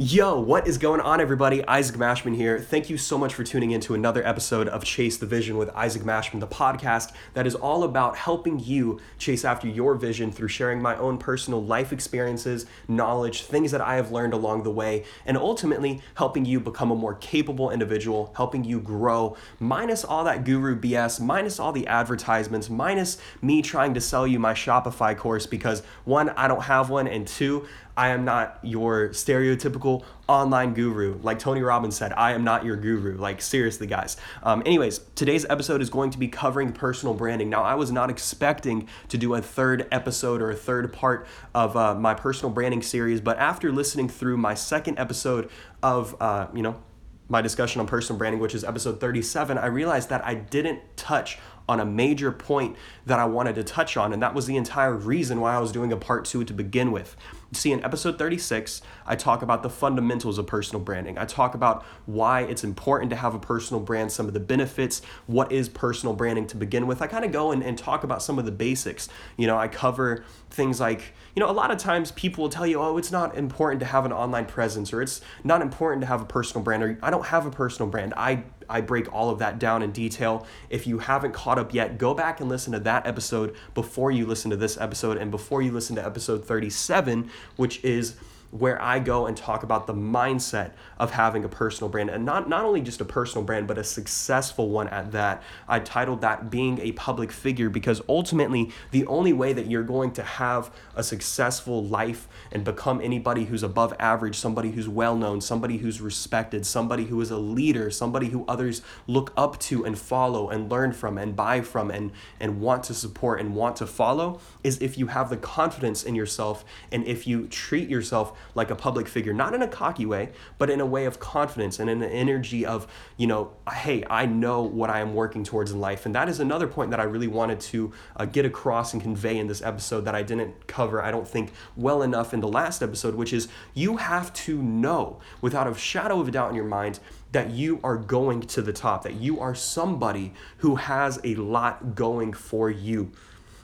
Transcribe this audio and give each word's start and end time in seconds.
Yo, 0.00 0.38
what 0.38 0.68
is 0.68 0.78
going 0.78 1.00
on, 1.00 1.20
everybody? 1.20 1.66
Isaac 1.66 1.96
Mashman 1.96 2.36
here. 2.36 2.60
Thank 2.60 2.88
you 2.88 2.96
so 2.96 3.18
much 3.18 3.34
for 3.34 3.42
tuning 3.42 3.72
in 3.72 3.80
to 3.80 3.94
another 3.94 4.24
episode 4.24 4.68
of 4.68 4.84
Chase 4.84 5.16
the 5.16 5.26
Vision 5.26 5.56
with 5.56 5.70
Isaac 5.70 6.02
Mashman, 6.02 6.38
the 6.38 6.46
podcast 6.46 7.10
that 7.34 7.48
is 7.48 7.56
all 7.56 7.82
about 7.82 8.16
helping 8.16 8.60
you 8.60 9.00
chase 9.18 9.44
after 9.44 9.66
your 9.66 9.96
vision 9.96 10.30
through 10.30 10.46
sharing 10.46 10.80
my 10.80 10.96
own 10.98 11.18
personal 11.18 11.64
life 11.64 11.92
experiences, 11.92 12.66
knowledge, 12.86 13.42
things 13.42 13.72
that 13.72 13.80
I 13.80 13.96
have 13.96 14.12
learned 14.12 14.34
along 14.34 14.62
the 14.62 14.70
way, 14.70 15.02
and 15.26 15.36
ultimately 15.36 16.00
helping 16.14 16.44
you 16.44 16.60
become 16.60 16.92
a 16.92 16.94
more 16.94 17.14
capable 17.16 17.72
individual, 17.72 18.32
helping 18.36 18.62
you 18.62 18.78
grow, 18.78 19.36
minus 19.58 20.04
all 20.04 20.22
that 20.22 20.44
guru 20.44 20.80
BS, 20.80 21.20
minus 21.20 21.58
all 21.58 21.72
the 21.72 21.88
advertisements, 21.88 22.70
minus 22.70 23.18
me 23.42 23.62
trying 23.62 23.94
to 23.94 24.00
sell 24.00 24.28
you 24.28 24.38
my 24.38 24.54
Shopify 24.54 25.16
course 25.16 25.44
because 25.44 25.82
one, 26.04 26.28
I 26.28 26.46
don't 26.46 26.62
have 26.62 26.88
one, 26.88 27.08
and 27.08 27.26
two, 27.26 27.66
I 27.98 28.10
am 28.10 28.24
not 28.24 28.60
your 28.62 29.08
stereotypical 29.08 30.04
online 30.28 30.72
guru. 30.72 31.18
Like 31.20 31.40
Tony 31.40 31.62
Robbins 31.62 31.96
said, 31.96 32.12
I 32.12 32.32
am 32.32 32.44
not 32.44 32.64
your 32.64 32.76
guru. 32.76 33.16
Like, 33.16 33.42
seriously, 33.42 33.88
guys. 33.88 34.16
Um, 34.44 34.62
anyways, 34.64 35.00
today's 35.16 35.44
episode 35.50 35.82
is 35.82 35.90
going 35.90 36.10
to 36.10 36.18
be 36.18 36.28
covering 36.28 36.72
personal 36.72 37.12
branding. 37.12 37.50
Now, 37.50 37.64
I 37.64 37.74
was 37.74 37.90
not 37.90 38.08
expecting 38.08 38.88
to 39.08 39.18
do 39.18 39.34
a 39.34 39.42
third 39.42 39.88
episode 39.90 40.40
or 40.40 40.52
a 40.52 40.54
third 40.54 40.92
part 40.92 41.26
of 41.56 41.76
uh, 41.76 41.96
my 41.96 42.14
personal 42.14 42.54
branding 42.54 42.82
series, 42.82 43.20
but 43.20 43.36
after 43.38 43.72
listening 43.72 44.08
through 44.08 44.36
my 44.36 44.54
second 44.54 44.96
episode 45.00 45.50
of, 45.82 46.14
uh, 46.20 46.46
you 46.54 46.62
know, 46.62 46.80
my 47.28 47.42
discussion 47.42 47.80
on 47.80 47.88
personal 47.88 48.16
branding, 48.16 48.40
which 48.40 48.54
is 48.54 48.62
episode 48.62 49.00
37, 49.00 49.58
I 49.58 49.66
realized 49.66 50.08
that 50.10 50.24
I 50.24 50.34
didn't 50.34 50.80
touch 50.96 51.38
on 51.68 51.80
a 51.80 51.84
major 51.84 52.32
point 52.32 52.76
that 53.06 53.18
I 53.18 53.26
wanted 53.26 53.56
to 53.56 53.64
touch 53.64 53.96
on, 53.96 54.12
and 54.12 54.22
that 54.22 54.34
was 54.34 54.46
the 54.46 54.56
entire 54.56 54.94
reason 54.94 55.40
why 55.40 55.54
I 55.54 55.58
was 55.58 55.70
doing 55.70 55.92
a 55.92 55.96
part 55.96 56.24
two 56.24 56.44
to 56.44 56.54
begin 56.54 56.92
with. 56.92 57.16
See, 57.52 57.72
in 57.72 57.82
episode 57.82 58.18
36, 58.18 58.82
I 59.06 59.16
talk 59.16 59.40
about 59.40 59.62
the 59.62 59.70
fundamentals 59.70 60.36
of 60.36 60.46
personal 60.46 60.84
branding. 60.84 61.16
I 61.16 61.24
talk 61.24 61.54
about 61.54 61.82
why 62.04 62.42
it's 62.42 62.62
important 62.62 63.08
to 63.08 63.16
have 63.16 63.34
a 63.34 63.38
personal 63.38 63.82
brand, 63.82 64.12
some 64.12 64.26
of 64.26 64.34
the 64.34 64.40
benefits, 64.40 65.00
what 65.26 65.50
is 65.50 65.70
personal 65.70 66.14
branding 66.14 66.46
to 66.48 66.58
begin 66.58 66.86
with. 66.86 67.00
I 67.00 67.06
kind 67.06 67.24
of 67.24 67.32
go 67.32 67.50
and, 67.50 67.62
and 67.62 67.78
talk 67.78 68.04
about 68.04 68.22
some 68.22 68.38
of 68.38 68.44
the 68.44 68.52
basics. 68.52 69.08
You 69.38 69.46
know, 69.46 69.56
I 69.56 69.66
cover 69.66 70.24
things 70.50 70.78
like, 70.78 71.14
you 71.34 71.40
know, 71.40 71.50
a 71.50 71.52
lot 71.52 71.70
of 71.70 71.78
times 71.78 72.12
people 72.12 72.42
will 72.42 72.50
tell 72.50 72.66
you, 72.66 72.80
oh, 72.82 72.98
it's 72.98 73.10
not 73.10 73.34
important 73.34 73.80
to 73.80 73.86
have 73.86 74.04
an 74.04 74.12
online 74.12 74.44
presence 74.44 74.92
or 74.92 75.00
it's 75.00 75.22
not 75.42 75.62
important 75.62 76.02
to 76.02 76.06
have 76.06 76.20
a 76.20 76.26
personal 76.26 76.62
brand 76.62 76.82
or 76.82 76.98
I 77.02 77.08
don't 77.08 77.26
have 77.26 77.46
a 77.46 77.50
personal 77.50 77.90
brand. 77.90 78.12
I 78.14 78.44
I 78.68 78.80
break 78.80 79.12
all 79.12 79.30
of 79.30 79.38
that 79.38 79.58
down 79.58 79.82
in 79.82 79.92
detail. 79.92 80.46
If 80.70 80.86
you 80.86 80.98
haven't 80.98 81.32
caught 81.32 81.58
up 81.58 81.72
yet, 81.72 81.98
go 81.98 82.14
back 82.14 82.40
and 82.40 82.48
listen 82.48 82.72
to 82.72 82.80
that 82.80 83.06
episode 83.06 83.54
before 83.74 84.10
you 84.10 84.26
listen 84.26 84.50
to 84.50 84.56
this 84.56 84.78
episode 84.78 85.16
and 85.16 85.30
before 85.30 85.62
you 85.62 85.72
listen 85.72 85.96
to 85.96 86.04
episode 86.04 86.44
37, 86.44 87.30
which 87.56 87.82
is 87.84 88.16
where 88.50 88.80
I 88.80 88.98
go 88.98 89.26
and 89.26 89.36
talk 89.36 89.62
about 89.62 89.86
the 89.86 89.94
mindset 89.94 90.72
of 90.98 91.12
having 91.12 91.44
a 91.44 91.48
personal 91.48 91.88
brand 91.88 92.10
and 92.10 92.24
not, 92.24 92.48
not 92.48 92.64
only 92.64 92.80
just 92.80 93.00
a 93.00 93.04
personal 93.04 93.44
brand, 93.44 93.66
but 93.66 93.78
a 93.78 93.84
successful 93.84 94.68
one 94.68 94.88
at 94.88 95.12
that. 95.12 95.42
I 95.68 95.80
titled 95.80 96.20
that 96.22 96.50
Being 96.50 96.80
a 96.80 96.92
Public 96.92 97.30
Figure 97.30 97.70
because 97.70 98.02
ultimately, 98.08 98.72
the 98.90 99.06
only 99.06 99.32
way 99.32 99.52
that 99.52 99.66
you're 99.70 99.82
going 99.82 100.12
to 100.12 100.22
have 100.22 100.70
a 100.94 101.02
successful 101.02 101.84
life 101.84 102.28
and 102.50 102.64
become 102.64 103.00
anybody 103.00 103.44
who's 103.44 103.62
above 103.62 103.94
average, 103.98 104.36
somebody 104.36 104.72
who's 104.72 104.88
well 104.88 105.16
known, 105.16 105.40
somebody 105.40 105.78
who's 105.78 106.00
respected, 106.00 106.66
somebody 106.66 107.04
who 107.04 107.20
is 107.20 107.30
a 107.30 107.38
leader, 107.38 107.90
somebody 107.90 108.28
who 108.28 108.44
others 108.48 108.82
look 109.06 109.32
up 109.36 109.58
to 109.60 109.84
and 109.84 109.98
follow 109.98 110.48
and 110.48 110.70
learn 110.70 110.92
from 110.92 111.18
and 111.18 111.36
buy 111.36 111.60
from 111.60 111.90
and, 111.90 112.10
and 112.40 112.60
want 112.60 112.82
to 112.84 112.94
support 112.94 113.40
and 113.40 113.54
want 113.54 113.76
to 113.76 113.86
follow, 113.86 114.40
is 114.64 114.80
if 114.82 114.98
you 114.98 115.08
have 115.08 115.30
the 115.30 115.36
confidence 115.36 116.02
in 116.02 116.14
yourself 116.14 116.64
and 116.90 117.06
if 117.06 117.26
you 117.26 117.46
treat 117.46 117.88
yourself 117.88 118.36
like 118.54 118.70
a 118.70 118.76
public 118.76 119.06
figure, 119.06 119.32
not 119.32 119.54
in 119.54 119.62
a 119.62 119.68
cocky 119.68 120.06
way, 120.06 120.30
but 120.58 120.70
in 120.70 120.80
a 120.80 120.86
way 120.88 121.04
of 121.04 121.20
confidence 121.20 121.78
and 121.78 121.88
an 121.88 122.02
energy 122.02 122.66
of, 122.66 122.86
you 123.16 123.26
know, 123.26 123.52
hey, 123.72 124.04
I 124.08 124.26
know 124.26 124.62
what 124.62 124.90
I 124.90 125.00
am 125.00 125.14
working 125.14 125.44
towards 125.44 125.70
in 125.70 125.80
life. 125.80 126.06
And 126.06 126.14
that 126.14 126.28
is 126.28 126.40
another 126.40 126.66
point 126.66 126.90
that 126.90 127.00
I 127.00 127.04
really 127.04 127.28
wanted 127.28 127.60
to 127.60 127.92
uh, 128.16 128.24
get 128.24 128.44
across 128.44 128.92
and 128.92 129.02
convey 129.02 129.38
in 129.38 129.46
this 129.46 129.62
episode 129.62 130.04
that 130.06 130.14
I 130.14 130.22
didn't 130.22 130.66
cover, 130.66 131.02
I 131.02 131.10
don't 131.10 131.28
think, 131.28 131.52
well 131.76 132.02
enough 132.02 132.34
in 132.34 132.40
the 132.40 132.48
last 132.48 132.82
episode, 132.82 133.14
which 133.14 133.32
is 133.32 133.48
you 133.74 133.98
have 133.98 134.32
to 134.32 134.60
know 134.62 135.20
without 135.40 135.66
a 135.66 135.74
shadow 135.74 136.20
of 136.20 136.28
a 136.28 136.30
doubt 136.30 136.50
in 136.50 136.56
your 136.56 136.64
mind 136.64 137.00
that 137.32 137.50
you 137.50 137.78
are 137.84 137.96
going 137.96 138.40
to 138.40 138.62
the 138.62 138.72
top, 138.72 139.02
that 139.02 139.14
you 139.14 139.38
are 139.40 139.54
somebody 139.54 140.32
who 140.58 140.76
has 140.76 141.20
a 141.24 141.34
lot 141.34 141.94
going 141.94 142.32
for 142.32 142.70
you. 142.70 143.10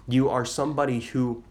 You 0.07 0.29
are 0.29 0.45
somebody 0.45 1.01
who 1.01 1.43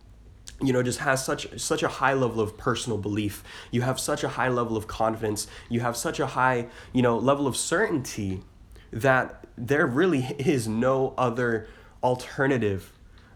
you 0.66 0.74
know 0.74 0.84
just 0.84 1.00
has 1.00 1.24
such 1.24 1.59
such 1.59 1.84
a 1.84 1.88
high 1.88 2.13
level 2.13 2.40
of 2.40 2.57
personal 2.57 2.97
belief. 2.97 3.44
You 3.72 3.81
have 3.81 4.00
such 4.00 4.24
a 4.24 4.29
high 4.29 4.50
level 4.50 4.78
of 4.78 4.88
confidence. 4.88 5.47
You 5.69 5.81
have 5.81 5.97
such 5.97 6.19
a 6.19 6.28
high 6.28 6.68
you 6.94 7.01
know 7.01 7.18
level 7.18 7.47
of 7.47 7.57
certainty 7.57 8.41
that 8.91 9.46
there 9.57 9.85
really 9.85 10.35
is 10.40 10.68
no 10.68 11.13
other 11.18 11.68
alternative 12.03 12.92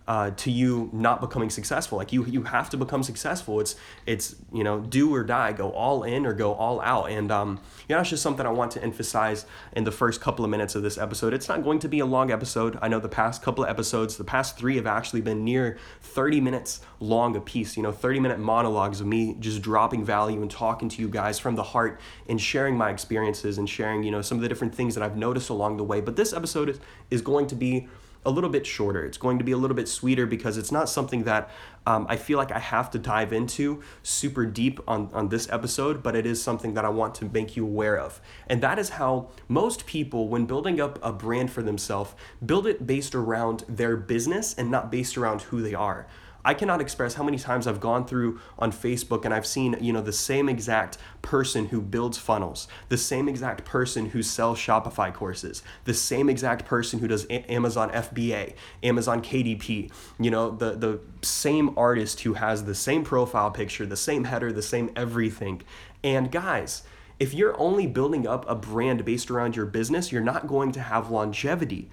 uh, 0.07 0.31
to 0.31 0.49
you 0.49 0.89
not 0.93 1.19
becoming 1.19 1.49
successful. 1.49 1.97
Like 1.97 2.13
you, 2.13 2.25
you 2.25 2.43
have 2.43 2.69
to 2.69 2.77
become 2.77 3.03
successful. 3.03 3.59
It's, 3.59 3.75
it's 4.05 4.35
you 4.53 4.63
know, 4.63 4.79
do 4.79 5.13
or 5.13 5.23
die, 5.23 5.51
go 5.51 5.71
all 5.71 6.03
in 6.03 6.25
or 6.25 6.33
go 6.33 6.53
all 6.53 6.79
out. 6.81 7.09
And 7.09 7.31
um, 7.31 7.59
you 7.87 7.95
know, 7.95 8.01
it's 8.01 8.09
just 8.09 8.23
something 8.23 8.45
I 8.45 8.49
want 8.49 8.71
to 8.71 8.83
emphasize 8.83 9.45
in 9.73 9.83
the 9.83 9.91
first 9.91 10.21
couple 10.21 10.45
of 10.45 10.51
minutes 10.51 10.75
of 10.75 10.83
this 10.83 10.97
episode. 10.97 11.33
It's 11.33 11.49
not 11.49 11.63
going 11.63 11.79
to 11.79 11.89
be 11.89 11.99
a 11.99 12.05
long 12.05 12.31
episode. 12.31 12.79
I 12.81 12.87
know 12.87 12.99
the 12.99 13.09
past 13.09 13.41
couple 13.41 13.65
of 13.65 13.69
episodes, 13.69 14.15
the 14.15 14.23
past 14.23 14.57
three 14.57 14.77
have 14.77 14.87
actually 14.87 15.21
been 15.21 15.43
near 15.43 15.77
30 16.01 16.39
minutes 16.39 16.81
long 17.01 17.35
a 17.35 17.41
piece. 17.41 17.75
You 17.75 17.83
know, 17.83 17.91
30 17.91 18.21
minute 18.21 18.39
monologues 18.39 19.01
of 19.01 19.07
me 19.07 19.35
just 19.39 19.61
dropping 19.61 20.05
value 20.05 20.41
and 20.41 20.49
talking 20.49 20.87
to 20.87 21.01
you 21.01 21.09
guys 21.09 21.37
from 21.37 21.55
the 21.55 21.63
heart 21.63 21.99
and 22.29 22.39
sharing 22.39 22.77
my 22.77 22.91
experiences 22.91 23.57
and 23.57 23.69
sharing, 23.69 24.03
you 24.03 24.11
know, 24.11 24.21
some 24.21 24.37
of 24.37 24.41
the 24.41 24.47
different 24.47 24.73
things 24.73 24.95
that 24.95 25.03
I've 25.03 25.17
noticed 25.17 25.49
along 25.49 25.77
the 25.77 25.83
way. 25.83 25.99
But 25.99 26.15
this 26.15 26.31
episode 26.31 26.69
is, 26.69 26.79
is 27.11 27.21
going 27.21 27.47
to 27.47 27.55
be 27.55 27.87
a 28.25 28.31
little 28.31 28.49
bit 28.49 28.65
shorter. 28.65 29.05
It's 29.05 29.17
going 29.17 29.37
to 29.37 29.43
be 29.43 29.51
a 29.51 29.57
little 29.57 29.75
bit 29.75 29.87
sweeter 29.87 30.25
because 30.25 30.57
it's 30.57 30.71
not 30.71 30.89
something 30.89 31.23
that 31.23 31.49
um, 31.85 32.05
I 32.09 32.17
feel 32.17 32.37
like 32.37 32.51
I 32.51 32.59
have 32.59 32.91
to 32.91 32.99
dive 32.99 33.31
into 33.31 33.81
super 34.03 34.45
deep 34.45 34.79
on, 34.87 35.09
on 35.13 35.29
this 35.29 35.49
episode, 35.49 36.03
but 36.03 36.15
it 36.15 36.25
is 36.25 36.41
something 36.41 36.73
that 36.73 36.83
I 36.83 36.89
want 36.89 37.15
to 37.15 37.25
make 37.25 37.55
you 37.55 37.63
aware 37.63 37.97
of. 37.97 38.19
And 38.47 38.61
that 38.61 38.77
is 38.77 38.89
how 38.89 39.29
most 39.47 39.85
people, 39.85 40.27
when 40.27 40.45
building 40.45 40.81
up 40.81 40.99
a 41.01 41.13
brand 41.13 41.51
for 41.51 41.63
themselves, 41.63 42.13
build 42.45 42.67
it 42.67 42.85
based 42.85 43.15
around 43.15 43.63
their 43.69 43.95
business 43.95 44.53
and 44.53 44.69
not 44.69 44.91
based 44.91 45.17
around 45.17 45.43
who 45.43 45.61
they 45.61 45.73
are. 45.73 46.07
I 46.47 46.53
cannot 46.53 46.79
express 46.79 47.15
how 47.15 47.23
many 47.23 47.37
times 47.37 47.67
I've 47.67 47.81
gone 47.81 48.07
through 48.07 48.39
on 48.57 48.71
Facebook 48.71 49.25
and 49.25 49.33
I've 49.33 49.45
seen, 49.45 49.75
you 49.81 49.91
know, 49.91 49.99
the 49.99 50.13
same 50.13 50.47
exact 50.47 50.97
person 51.21 51.65
who 51.65 51.81
builds 51.81 52.17
funnels, 52.17 52.69
the 52.87 52.97
same 52.97 53.27
exact 53.27 53.65
person 53.65 54.11
who 54.11 54.23
sells 54.23 54.57
Shopify 54.57 55.13
courses, 55.13 55.61
the 55.83 55.93
same 55.93 56.29
exact 56.29 56.63
person 56.63 56.99
who 56.99 57.07
does 57.09 57.25
A- 57.25 57.51
Amazon 57.51 57.89
FBA, 57.89 58.53
Amazon 58.81 59.21
KDP, 59.21 59.91
you 60.21 60.31
know, 60.31 60.49
the 60.49 60.71
the 60.71 61.01
same 61.21 61.77
artist 61.77 62.21
who 62.21 62.35
has 62.35 62.63
the 62.63 62.75
same 62.75 63.03
profile 63.03 63.51
picture, 63.51 63.85
the 63.85 63.97
same 63.97 64.23
header, 64.23 64.53
the 64.53 64.61
same 64.61 64.89
everything. 64.95 65.63
And 66.01 66.31
guys, 66.31 66.83
if 67.19 67.33
you're 67.33 67.59
only 67.59 67.87
building 67.87 68.25
up 68.25 68.49
a 68.49 68.55
brand 68.55 69.03
based 69.03 69.29
around 69.29 69.57
your 69.57 69.65
business, 69.65 70.13
you're 70.13 70.21
not 70.21 70.47
going 70.47 70.71
to 70.71 70.79
have 70.79 71.11
longevity 71.11 71.89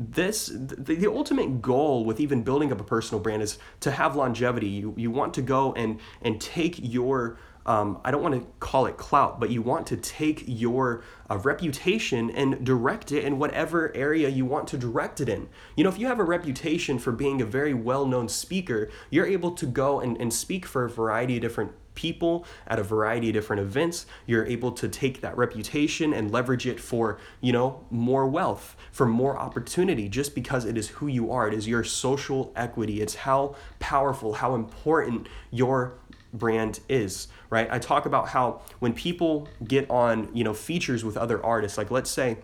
this 0.00 0.46
the, 0.46 0.94
the 0.94 1.06
ultimate 1.06 1.60
goal 1.60 2.06
with 2.06 2.20
even 2.20 2.42
building 2.42 2.72
up 2.72 2.80
a 2.80 2.84
personal 2.84 3.20
brand 3.22 3.42
is 3.42 3.58
to 3.80 3.90
have 3.90 4.16
longevity 4.16 4.66
you 4.66 4.94
you 4.96 5.10
want 5.10 5.34
to 5.34 5.42
go 5.42 5.74
and 5.74 6.00
and 6.22 6.40
take 6.40 6.76
your 6.78 7.38
um, 7.66 8.00
I 8.04 8.10
don't 8.10 8.22
want 8.22 8.34
to 8.34 8.46
call 8.58 8.86
it 8.86 8.96
clout, 8.96 9.38
but 9.38 9.50
you 9.50 9.60
want 9.60 9.86
to 9.88 9.96
take 9.96 10.44
your 10.46 11.04
uh, 11.30 11.36
reputation 11.36 12.30
and 12.30 12.64
direct 12.64 13.12
it 13.12 13.22
in 13.22 13.38
whatever 13.38 13.94
area 13.94 14.28
you 14.30 14.46
want 14.46 14.66
to 14.68 14.78
direct 14.78 15.20
it 15.20 15.28
in. 15.28 15.48
You 15.76 15.84
know, 15.84 15.90
if 15.90 15.98
you 15.98 16.06
have 16.06 16.18
a 16.18 16.24
reputation 16.24 16.98
for 16.98 17.12
being 17.12 17.42
a 17.42 17.44
very 17.44 17.74
well 17.74 18.06
known 18.06 18.28
speaker, 18.28 18.90
you're 19.10 19.26
able 19.26 19.52
to 19.52 19.66
go 19.66 20.00
and, 20.00 20.18
and 20.18 20.32
speak 20.32 20.64
for 20.64 20.84
a 20.84 20.90
variety 20.90 21.36
of 21.36 21.42
different 21.42 21.72
people 21.94 22.46
at 22.66 22.78
a 22.78 22.82
variety 22.82 23.28
of 23.28 23.34
different 23.34 23.60
events 23.60 24.06
you're 24.26 24.46
able 24.46 24.72
to 24.72 24.88
take 24.88 25.20
that 25.20 25.36
reputation 25.36 26.12
and 26.12 26.30
leverage 26.30 26.66
it 26.66 26.80
for 26.80 27.18
you 27.40 27.52
know 27.52 27.84
more 27.90 28.26
wealth 28.26 28.76
for 28.92 29.06
more 29.06 29.38
opportunity 29.38 30.08
just 30.08 30.34
because 30.34 30.64
it 30.64 30.76
is 30.76 30.88
who 30.88 31.06
you 31.06 31.30
are. 31.30 31.48
It 31.48 31.54
is 31.54 31.68
your 31.68 31.84
social 31.84 32.52
equity. 32.56 33.00
It's 33.00 33.14
how 33.14 33.56
powerful 33.78 34.34
how 34.34 34.54
important 34.54 35.28
your 35.50 35.94
brand 36.32 36.80
is 36.88 37.28
right? 37.50 37.68
I 37.70 37.80
talk 37.80 38.06
about 38.06 38.28
how 38.28 38.62
when 38.78 38.92
people 38.92 39.48
get 39.66 39.90
on 39.90 40.28
you 40.32 40.44
know 40.44 40.54
features 40.54 41.04
with 41.04 41.16
other 41.16 41.44
artists 41.44 41.76
like 41.76 41.90
let's 41.90 42.10
say 42.10 42.38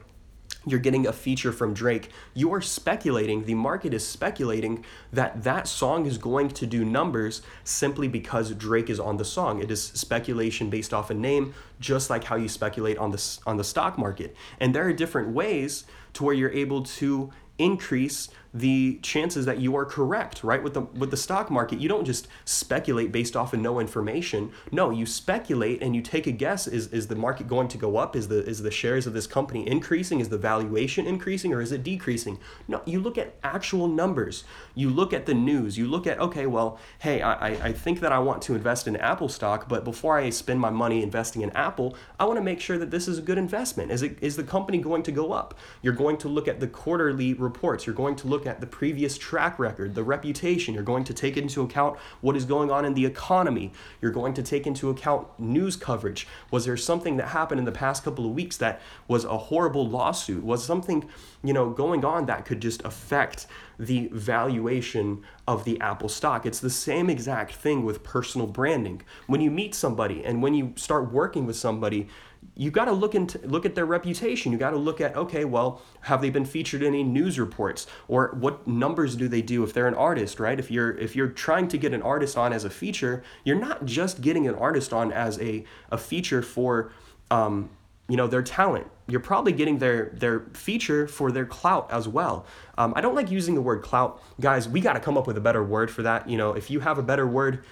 you're 0.67 0.81
getting 0.81 1.07
a 1.07 1.13
feature 1.13 1.53
from 1.53 1.73
Drake, 1.73 2.11
you 2.35 2.53
are 2.53 2.61
speculating, 2.61 3.45
the 3.45 3.55
market 3.55 3.95
is 3.95 4.07
speculating 4.07 4.85
that 5.13 5.45
that 5.45 5.69
song 5.69 6.07
is 6.07 6.19
going 6.19 6.49
to 6.49 6.67
do 6.67 6.85
numbers 6.85 7.41
simply 7.63 8.09
because 8.09 8.51
Drake 8.53 8.91
is 8.91 8.99
on 8.99 9.17
the 9.17 9.25
song. 9.25 9.63
It 9.63 9.71
is 9.71 9.83
speculation 9.83 10.69
based 10.69 10.93
off 10.93 11.09
a 11.11 11.15
name, 11.15 11.55
just 11.79 12.11
like 12.11 12.25
how 12.25 12.37
you 12.37 12.49
speculate 12.49 12.99
on 12.99 13.13
the, 13.13 13.39
on 13.47 13.57
the 13.57 13.65
stock 13.65 13.97
market. 13.97 14.35
And 14.59 14.75
there 14.75 14.87
are 14.87 14.93
different 14.93 15.29
ways 15.29 15.85
to 16.15 16.25
where 16.25 16.35
you're 16.35 16.51
able 16.51 16.83
to 16.83 17.31
increase 17.59 18.29
the 18.59 18.99
chances 19.03 19.45
that 19.45 19.59
you 19.59 19.77
are 19.77 19.85
correct, 19.85 20.43
right? 20.43 20.63
With 20.63 20.75
the 20.75 20.83
with 20.83 21.11
the 21.11 21.17
stock 21.17 21.51
market, 21.51 21.79
you 21.79 21.89
don't 21.89 22.05
just 22.05 22.29
speculate 22.45 23.13
based 23.13 23.37
off 23.37 23.53
of 23.53 23.61
no 23.61 23.81
information. 23.81 24.51
No, 24.73 24.91
you 24.91 25.05
speculate 25.05 25.83
and 25.83 25.95
you 25.95 26.03
take 26.03 26.27
a 26.27 26.33
guess. 26.33 26.67
Is 26.67 26.89
is 26.89 27.09
the 27.09 27.17
market 27.17 27.49
going 27.49 27.69
to 27.69 27.79
go 27.79 27.97
up? 27.97 28.17
Is 28.17 28.29
the 28.29 28.45
is 28.47 28.63
the 28.63 28.71
shares 28.71 29.07
of 29.07 29.13
this 29.13 29.27
company 29.27 29.69
increasing? 29.69 30.21
Is 30.21 30.31
the 30.31 30.39
valuation 30.39 31.07
increasing 31.07 31.53
or 31.53 31.61
is 31.61 31.73
it 31.73 31.83
decreasing? 31.83 32.39
No, 32.67 32.81
you 32.87 33.01
look 33.01 33.19
at 33.19 33.35
actual 33.43 33.89
numbers. 33.89 34.45
You 34.75 34.89
look 34.91 35.13
at 35.13 35.27
the 35.27 35.35
news. 35.35 35.77
You 35.77 35.87
look 35.87 36.07
at 36.07 36.19
okay, 36.19 36.47
well, 36.47 36.79
hey, 37.01 37.21
I, 37.21 37.49
I 37.49 37.73
think 37.73 38.01
that 38.01 38.13
I 38.13 38.19
want 38.19 38.43
to 38.43 38.55
invest 38.55 38.89
in 38.89 38.97
Apple 38.97 39.29
stock, 39.29 39.69
but 39.69 39.85
before 39.85 40.17
I 40.19 40.31
spend 40.31 40.61
my 40.61 40.71
money 40.71 41.03
investing 41.03 41.43
in 41.43 41.51
Apple, 41.51 41.97
I 42.19 42.25
want 42.25 42.39
to 42.39 42.45
make 42.45 42.61
sure 42.61 42.79
that 42.79 42.91
this 42.91 43.07
is 43.07 43.19
a 43.19 43.23
good 43.23 43.39
investment. 43.39 43.91
Is 43.91 44.03
it 44.03 44.19
is 44.23 44.37
the 44.37 44.45
company 44.45 44.79
going 44.79 45.03
to 45.03 45.13
go 45.13 45.33
up? 45.33 45.55
You're 45.83 45.93
going 45.93 46.17
to 46.19 46.29
look 46.29 46.49
at 46.49 46.61
the 46.61 46.67
quarterly 46.67 47.35
reports. 47.35 47.87
You're 47.87 47.95
going 47.95 48.17
to 48.17 48.29
look 48.29 48.46
at 48.47 48.61
the 48.61 48.67
previous 48.67 49.19
track 49.19 49.59
record, 49.59 49.95
the 49.95 50.05
reputation. 50.05 50.75
You're 50.75 50.83
going 50.83 51.05
to 51.05 51.15
take 51.15 51.37
into 51.37 51.63
account 51.63 51.99
what 52.21 52.37
is 52.37 52.45
going 52.45 52.71
on 52.71 52.85
in 52.85 52.95
the 52.95 53.07
economy. 53.07 53.73
You're 54.01 54.13
going 54.13 54.35
to 54.35 54.43
take 54.43 54.67
into 54.67 54.91
account 54.91 55.27
news 55.39 55.77
coverage. 55.77 56.27
Was 56.51 56.65
there 56.65 56.77
something 56.77 57.17
that 57.17 57.29
happened 57.29 57.59
in 57.59 57.65
the 57.65 57.73
past 57.73 58.05
couple 58.05 58.27
of 58.27 58.33
weeks 58.33 58.57
that 58.59 58.81
was 59.09 59.25
a 59.25 59.37
horrible 59.37 59.87
lawsuit? 59.89 60.45
Was 60.45 60.65
something, 60.65 61.09
you 61.43 61.53
know, 61.53 61.71
going 61.71 62.05
on 62.05 62.27
that 62.27 62.45
could 62.45 62.61
just 62.61 62.85
affect 62.85 63.47
the 63.79 64.09
valuation 64.13 65.23
of 65.47 65.65
the 65.65 65.81
Apple 65.81 66.09
stock. 66.09 66.47
It's 66.47 66.61
the 66.61 66.71
same 66.71 67.11
exact 67.11 67.55
thing 67.55 67.85
with 67.85 68.03
personal 68.03 68.47
branding. 68.47 69.03
When 69.27 69.41
you 69.41 69.51
meet 69.51 69.75
somebody 69.75 70.25
and 70.25 70.43
when 70.43 70.55
you 70.55 70.73
start 70.77 71.13
working 71.13 71.47
with 71.47 71.57
somebody, 71.57 72.09
you 72.55 72.71
got 72.71 72.87
to 72.87 72.93
look 72.93 73.15
into 73.15 73.39
look 73.47 73.67
at 73.67 73.75
their 73.75 73.87
reputation. 73.87 74.53
You 74.53 74.59
got 74.59 74.71
to 74.71 74.77
look 74.77 75.01
at 75.01 75.17
okay, 75.17 75.45
well, 75.45 75.83
have 76.03 76.21
they 76.21 76.31
been 76.31 76.45
featured 76.45 76.83
in 76.83 76.89
any 76.89 77.03
news 77.03 77.39
reports? 77.39 77.87
Or 78.09 78.29
what 78.39 78.67
numbers 78.67 79.17
do 79.17 79.29
they 79.29 79.43
do 79.43 79.63
if 79.63 79.73
they're 79.73 79.89
an 79.89 79.95
artist, 79.95 80.41
right? 80.41 80.59
If 80.59 80.71
you're 80.71 80.97
if 80.99 81.17
you're 81.17 81.29
trying 81.29 81.69
to 81.69 81.79
get 81.79 81.93
an 81.93 82.03
artist 82.03 82.37
on 82.37 82.53
as 82.53 82.65
a 82.65 82.71
feature, 82.71 83.23
you're 83.45 83.59
not 83.59 83.85
just 83.85 84.21
getting 84.21 84.47
an 84.47 84.55
artist 84.55 84.93
on 84.93 85.13
as 85.13 85.41
a 85.41 85.65
a 85.91 85.99
feature 85.99 86.43
for 86.43 86.93
um, 87.31 87.71
you 88.09 88.17
know 88.17 88.27
their 88.27 88.43
talent. 88.43 88.87
You're 89.09 89.21
probably 89.21 89.53
getting 89.53 89.79
their 89.79 90.11
their 90.15 90.41
feature 90.53 91.07
for 91.09 91.33
their 91.33 91.47
clout 91.47 91.91
as 91.91 92.09
well. 92.09 92.47
Um, 92.79 92.93
i 92.97 93.01
don't 93.01 93.15
like 93.15 93.31
using 93.31 93.55
the 93.55 93.63
word 93.63 93.83
clout. 93.83 94.23
Guys 94.41 94.69
we 94.69 94.81
got 94.81 94.95
to 94.95 95.01
come 95.01 95.17
up 95.19 95.27
with 95.27 95.37
a 95.37 95.41
better 95.41 95.63
word 95.63 95.91
for 95.91 96.03
that. 96.03 96.29
You 96.29 96.37
know 96.37 96.53
if 96.53 96.71
you 96.71 96.81
have 96.81 96.99
a 96.99 97.03
better 97.03 97.27
word 97.27 97.65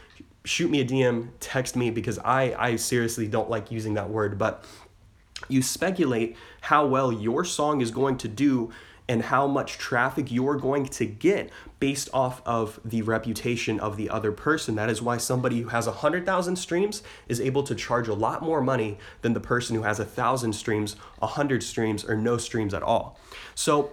shoot 0.44 0.70
me 0.70 0.80
a 0.80 0.84
DM, 0.84 1.28
text 1.40 1.74
me 1.74 1.90
because 1.90 2.18
I, 2.18 2.54
I 2.58 2.76
seriously 2.76 3.26
don't 3.26 3.48
like 3.48 3.70
using 3.70 3.94
that 3.94 4.10
word, 4.10 4.38
but 4.38 4.64
you 5.48 5.62
speculate 5.62 6.36
how 6.60 6.86
well 6.86 7.12
your 7.12 7.44
song 7.44 7.80
is 7.80 7.90
going 7.90 8.18
to 8.18 8.28
do 8.28 8.70
and 9.08 9.22
how 9.22 9.46
much 9.46 9.76
traffic 9.76 10.32
you're 10.32 10.56
going 10.56 10.86
to 10.86 11.04
get 11.04 11.50
based 11.78 12.08
off 12.14 12.40
of 12.46 12.80
the 12.84 13.02
reputation 13.02 13.78
of 13.78 13.96
the 13.98 14.08
other 14.08 14.32
person. 14.32 14.76
That 14.76 14.88
is 14.88 15.02
why 15.02 15.18
somebody 15.18 15.60
who 15.60 15.68
has 15.68 15.86
100,000 15.86 16.56
streams 16.56 17.02
is 17.28 17.40
able 17.40 17.62
to 17.64 17.74
charge 17.74 18.08
a 18.08 18.14
lot 18.14 18.42
more 18.42 18.62
money 18.62 18.98
than 19.20 19.34
the 19.34 19.40
person 19.40 19.76
who 19.76 19.82
has 19.82 19.98
1,000 19.98 20.54
streams, 20.54 20.96
100 21.18 21.62
streams, 21.62 22.04
or 22.04 22.16
no 22.16 22.38
streams 22.38 22.72
at 22.72 22.82
all. 22.82 23.18
So, 23.54 23.92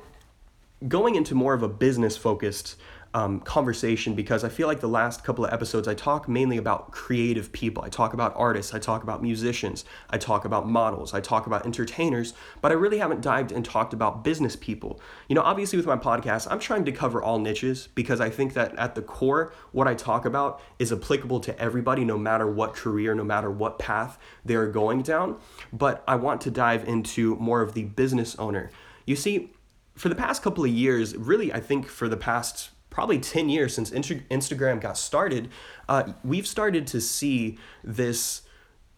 going 0.87 1.15
into 1.15 1.35
more 1.35 1.53
of 1.53 1.61
a 1.61 1.67
business 1.67 2.17
focused 2.17 2.75
um, 3.13 3.41
conversation 3.41 4.15
because 4.15 4.43
I 4.43 4.49
feel 4.49 4.67
like 4.67 4.79
the 4.79 4.87
last 4.87 5.23
couple 5.23 5.45
of 5.45 5.51
episodes 5.51 5.87
I 5.87 5.93
talk 5.93 6.29
mainly 6.29 6.57
about 6.57 6.91
creative 6.91 7.51
people. 7.51 7.83
I 7.83 7.89
talk 7.89 8.13
about 8.13 8.33
artists, 8.35 8.73
I 8.73 8.79
talk 8.79 9.03
about 9.03 9.21
musicians, 9.21 9.83
I 10.09 10.17
talk 10.17 10.45
about 10.45 10.67
models, 10.67 11.13
I 11.13 11.19
talk 11.19 11.45
about 11.45 11.65
entertainers, 11.65 12.33
but 12.61 12.71
I 12.71 12.75
really 12.75 12.99
haven't 12.99 13.21
dived 13.21 13.51
and 13.51 13.65
talked 13.65 13.93
about 13.93 14.23
business 14.23 14.55
people. 14.55 15.01
You 15.27 15.35
know, 15.35 15.41
obviously 15.41 15.77
with 15.77 15.85
my 15.85 15.97
podcast, 15.97 16.47
I'm 16.49 16.59
trying 16.59 16.85
to 16.85 16.91
cover 16.91 17.21
all 17.21 17.39
niches 17.39 17.89
because 17.95 18.21
I 18.21 18.29
think 18.29 18.53
that 18.53 18.75
at 18.77 18.95
the 18.95 19.01
core, 19.01 19.51
what 19.73 19.87
I 19.87 19.93
talk 19.93 20.25
about 20.25 20.61
is 20.79 20.93
applicable 20.93 21.41
to 21.41 21.59
everybody, 21.59 22.05
no 22.05 22.17
matter 22.17 22.47
what 22.47 22.73
career, 22.73 23.13
no 23.13 23.23
matter 23.23 23.51
what 23.51 23.77
path 23.77 24.17
they're 24.45 24.67
going 24.67 25.01
down. 25.01 25.37
But 25.73 26.03
I 26.07 26.15
want 26.15 26.41
to 26.41 26.51
dive 26.51 26.87
into 26.87 27.35
more 27.35 27.61
of 27.61 27.73
the 27.73 27.83
business 27.83 28.35
owner. 28.37 28.71
You 29.05 29.15
see, 29.15 29.51
for 29.95 30.07
the 30.07 30.15
past 30.15 30.41
couple 30.41 30.63
of 30.63 30.69
years, 30.69 31.15
really, 31.17 31.51
I 31.51 31.59
think 31.59 31.87
for 31.87 32.07
the 32.07 32.17
past 32.17 32.69
probably 32.91 33.19
10 33.19 33.49
years 33.49 33.73
since 33.73 33.89
Instagram 33.89 34.79
got 34.79 34.97
started, 34.97 35.49
uh, 35.89 36.13
we've 36.23 36.45
started 36.45 36.85
to 36.85 37.01
see 37.01 37.57
this 37.83 38.43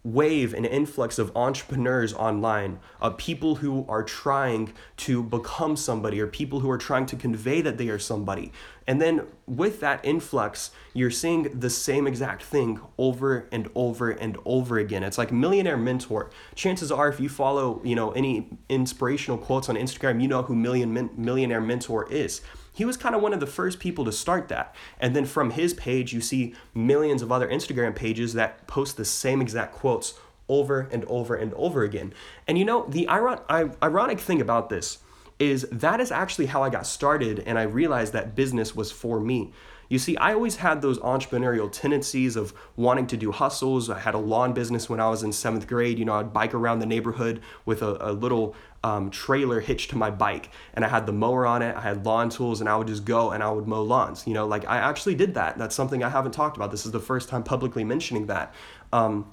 wave 0.04 0.54
and 0.54 0.66
influx 0.66 1.18
of 1.18 1.32
entrepreneurs 1.34 2.14
online, 2.14 2.78
uh, 3.02 3.10
people 3.12 3.56
who 3.56 3.86
are 3.88 4.04
trying 4.04 4.74
to 4.98 5.24
become 5.24 5.78
somebody 5.78 6.20
or 6.20 6.28
people 6.28 6.60
who 6.60 6.70
are 6.70 6.78
trying 6.78 7.06
to 7.06 7.16
convey 7.16 7.62
that 7.62 7.78
they 7.78 7.88
are 7.88 8.00
somebody. 8.00 8.52
And 8.86 9.02
then 9.02 9.28
with 9.48 9.80
that 9.80 10.04
influx, 10.04 10.72
you're 10.94 11.10
seeing 11.10 11.58
the 11.58 11.70
same 11.70 12.06
exact 12.06 12.44
thing 12.44 12.82
over 12.98 13.48
and 13.50 13.70
over 13.76 14.12
and 14.12 14.38
over 14.44 14.78
again. 14.78 15.04
It's 15.04 15.18
like 15.18 15.32
millionaire 15.32 15.78
mentor. 15.78 16.32
Chances 16.54 16.92
are, 16.92 17.08
if 17.08 17.22
you 17.22 17.30
follow, 17.30 17.80
you 17.86 17.96
know, 17.96 18.12
any 18.12 18.50
inspirational 18.68 19.38
quotes 19.38 19.70
on 19.70 19.76
Instagram, 19.76 20.22
you 20.22 20.28
know 20.28 20.42
who 20.42 20.56
million 20.56 21.12
millionaire 21.16 21.62
mentor 21.62 22.12
is. 22.12 22.42
He 22.74 22.86
was 22.86 22.98
kind 22.98 23.16
of 23.16 23.22
one 23.22 23.34
of 23.34 23.40
the 23.40 23.48
first 23.48 23.80
people 23.80 24.04
to 24.06 24.12
start 24.12 24.48
that. 24.50 24.76
And 25.00 25.16
then 25.16 25.26
from 25.26 25.52
his 25.52 25.74
page, 25.74 26.12
you 26.12 26.22
see 26.22 26.56
millions 26.74 27.22
of 27.22 27.32
other 27.32 27.48
Instagram 27.48 27.96
pages 27.96 28.34
that 28.34 28.66
post 28.68 28.98
the 28.98 29.06
same 29.06 29.42
exact 29.42 29.74
quotes 29.74 30.16
over 30.50 30.82
and 30.92 31.06
over 31.06 31.36
and 31.36 31.54
over 31.54 31.84
again. 31.84 32.14
And 32.48 32.58
you 32.58 32.66
know, 32.66 32.86
the 32.88 33.08
ironic 33.08 34.20
thing 34.20 34.42
about 34.42 34.70
this 34.70 34.98
is 35.40 35.68
that 35.72 36.00
is 36.00 36.12
actually 36.12 36.48
how 36.48 36.64
I 36.64 36.70
got 36.70 36.86
started 36.86 37.40
and 37.46 37.58
I 37.58 37.64
realized 37.64 38.14
that 38.14 38.36
business 38.36 38.76
was 38.76 38.92
for 38.92 39.20
me. 39.20 39.52
You 39.90 40.00
see, 40.00 40.18
I 40.18 40.34
always 40.34 40.58
had 40.58 40.82
those 40.82 40.98
entrepreneurial 41.00 41.72
tendencies 41.72 42.36
of 42.36 42.54
wanting 42.76 43.08
to 43.08 43.18
do 43.18 43.32
hustles. 43.32 43.90
I 43.90 44.00
had 44.00 44.14
a 44.14 44.20
lawn 44.20 44.54
business 44.54 44.90
when 44.90 45.00
I 45.00 45.10
was 45.10 45.24
in 45.24 45.32
seventh 45.32 45.68
grade. 45.68 46.00
You 46.00 46.06
know, 46.06 46.14
I'd 46.14 46.34
bike 46.34 46.54
around 46.54 46.80
the 46.80 46.86
neighborhood 46.86 47.42
with 47.66 47.82
a, 47.82 47.98
a 48.00 48.12
little 48.12 48.56
um, 48.84 49.10
trailer 49.10 49.60
hitched 49.60 49.92
to 49.92 49.96
my 49.96 50.12
bike 50.12 50.50
and 50.74 50.84
I 50.84 50.90
had 50.90 51.06
the 51.06 51.14
mower 51.14 51.46
on 51.46 51.62
it. 51.62 51.76
I 51.76 51.82
had 51.82 52.06
lawn 52.06 52.30
tools 52.30 52.60
and 52.60 52.70
I 52.70 52.76
would 52.76 52.88
just 52.88 53.06
go 53.06 53.32
and 53.32 53.42
I 53.42 53.50
would 53.50 53.68
mow 53.68 53.82
lawns. 53.82 54.28
You 54.28 54.34
know, 54.34 54.46
like 54.46 54.68
I 54.68 54.78
actually 54.78 55.16
did 55.16 55.36
that. 55.36 55.58
That's 55.58 55.76
something 55.76 56.04
I 56.04 56.10
haven't 56.10 56.34
talked 56.34 56.58
about. 56.58 56.72
This 56.72 56.86
is 56.86 56.92
the 56.92 57.00
first 57.00 57.30
time 57.30 57.44
publicly 57.44 57.84
mentioning 57.84 58.28
that. 58.28 58.54
Um, 58.92 59.30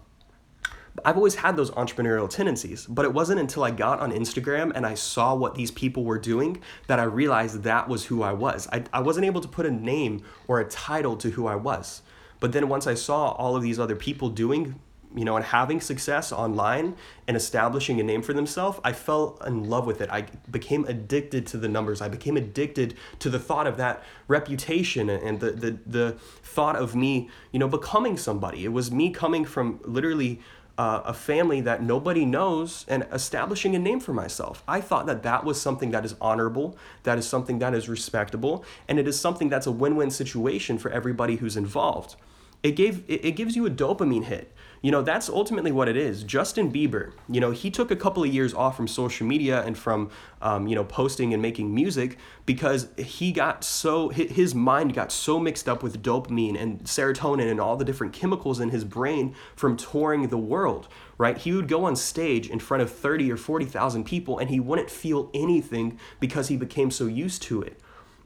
I've 1.05 1.17
always 1.17 1.35
had 1.35 1.57
those 1.57 1.71
entrepreneurial 1.73 2.29
tendencies, 2.29 2.87
but 2.87 3.05
it 3.05 3.13
wasn't 3.13 3.41
until 3.41 3.65
I 3.65 3.71
got 3.71 4.01
on 4.01 4.13
Instagram 4.13 4.73
and 4.75 4.87
I 4.87 4.95
saw 4.95 5.35
what 5.35 5.55
these 5.55 5.71
people 5.71 6.05
were 6.05 6.19
doing 6.19 6.63
that 6.87 6.99
I 6.99 7.05
realized 7.05 7.63
that 7.63 7.89
was 7.89 8.07
who 8.07 8.23
I 8.23 8.33
was. 8.33 8.69
I, 8.73 8.85
I 8.93 9.01
wasn't 9.01 9.27
able 9.27 9.41
to 9.41 9.49
put 9.49 9.67
a 9.67 9.71
name 9.71 10.23
or 10.49 10.61
a 10.61 10.65
title 10.69 11.17
to 11.17 11.31
who 11.31 11.47
I 11.47 11.57
was. 11.57 12.03
But 12.41 12.53
then 12.53 12.69
once 12.69 12.87
I 12.87 12.95
saw 12.95 13.33
all 13.33 13.57
of 13.57 13.63
these 13.63 13.79
other 13.79 13.97
people 13.97 14.31
doing 14.31 14.81
you 15.15 15.25
know, 15.25 15.37
and 15.37 15.45
having 15.45 15.81
success 15.81 16.31
online 16.31 16.95
and 17.27 17.37
establishing 17.37 17.99
a 17.99 18.03
name 18.03 18.23
for 18.23 18.33
themselves, 18.33 18.79
I 18.85 18.93
fell 18.93 19.39
in 19.45 19.69
love 19.69 19.87
with 19.87 20.01
it. 20.01 20.09
I 20.11 20.27
became 20.51 20.85
addicted 20.85 21.47
to 21.49 21.57
the 21.57 21.69
numbers. 21.69 22.01
I 22.01 22.09
became 22.09 22.37
addicted 22.37 22.95
to 23.19 23.29
the 23.29 23.39
thought 23.39 23.67
of 23.67 23.77
that 23.79 24.05
reputation 24.29 25.11
and 25.11 25.41
the 25.41 25.51
the 25.51 25.79
the 25.85 26.13
thought 26.43 26.77
of 26.77 26.95
me, 26.95 27.29
you 27.51 27.59
know, 27.59 27.67
becoming 27.67 28.17
somebody. 28.17 28.65
It 28.65 28.73
was 28.73 28.93
me 28.93 29.11
coming 29.11 29.45
from 29.45 29.81
literally 29.85 30.41
uh, 30.81 31.03
a 31.05 31.13
family 31.13 31.61
that 31.61 31.83
nobody 31.83 32.25
knows 32.25 32.87
and 32.89 33.07
establishing 33.13 33.77
a 33.77 33.79
name 33.79 34.01
for 34.01 34.15
myself. 34.15 34.63
I 34.67 34.81
thought 34.81 35.05
that 35.09 35.23
that 35.25 35.45
was 35.45 35.61
something 35.61 35.91
that 35.91 36.07
is 36.07 36.15
honorable, 36.23 36.79
that 37.03 37.19
is 37.19 37.29
something 37.29 37.59
that 37.59 37.75
is 37.75 37.87
respectable, 37.87 38.65
and 38.89 38.99
it 38.99 39.07
is 39.07 39.21
something 39.21 39.51
that's 39.51 39.67
a 39.67 39.71
win-win 39.71 40.11
situation 40.11 40.79
for 40.79 40.91
everybody 40.91 41.37
who's 41.37 41.55
involved. 41.55 42.17
It 42.63 42.77
gave 42.77 43.05
it, 43.09 43.23
it 43.23 43.33
gives 43.33 43.57
you 43.57 43.67
a 43.67 43.71
dopamine 43.71 44.25
hit 44.25 44.55
you 44.83 44.91
know, 44.91 45.03
that's 45.03 45.29
ultimately 45.29 45.71
what 45.71 45.89
it 45.89 45.97
is. 45.97 46.23
Justin 46.23 46.73
Bieber, 46.73 47.13
you 47.29 47.39
know, 47.39 47.51
he 47.51 47.71
took 47.71 47.91
a 47.91 47.97
couple 47.97 48.25
of 48.25 48.33
years 48.33 48.55
off 48.55 48.77
from 48.77 48.89
social 48.89 49.27
media 49.27 49.63
and 49.63 49.77
from, 49.77 50.11
um, 50.41 50.67
you 50.67 50.75
know, 50.75 50.85
posting 50.85 51.35
and 51.35 51.43
making 51.43 51.75
music 51.75 52.17
because 52.47 52.89
he 52.97 53.31
got 53.31 53.63
so, 53.63 54.09
his 54.09 54.55
mind 54.55 54.95
got 54.95 55.13
so 55.13 55.39
mixed 55.39 55.69
up 55.69 55.83
with 55.83 56.03
dopamine 56.03 56.59
and 56.59 56.81
serotonin 56.85 57.51
and 57.51 57.61
all 57.61 57.77
the 57.77 57.85
different 57.85 58.15
chemicals 58.15 58.59
in 58.59 58.71
his 58.71 58.85
brain 58.85 59.35
from 59.55 59.77
touring 59.77 60.29
the 60.29 60.39
world, 60.39 60.89
right? 61.19 61.37
He 61.37 61.53
would 61.53 61.69
go 61.69 61.85
on 61.85 61.95
stage 61.95 62.49
in 62.49 62.59
front 62.59 62.83
of 62.83 62.91
30 62.91 63.31
or 63.31 63.37
40,000 63.37 64.05
people 64.05 64.39
and 64.39 64.49
he 64.49 64.61
wouldn't 64.61 64.91
feel 64.91 65.31
anything 65.35 65.99
because 66.21 66.49
he 66.49 66.57
became 66.57 66.91
so 66.91 67.05
used 67.05 67.43
to 67.43 67.61
it, 67.61 67.79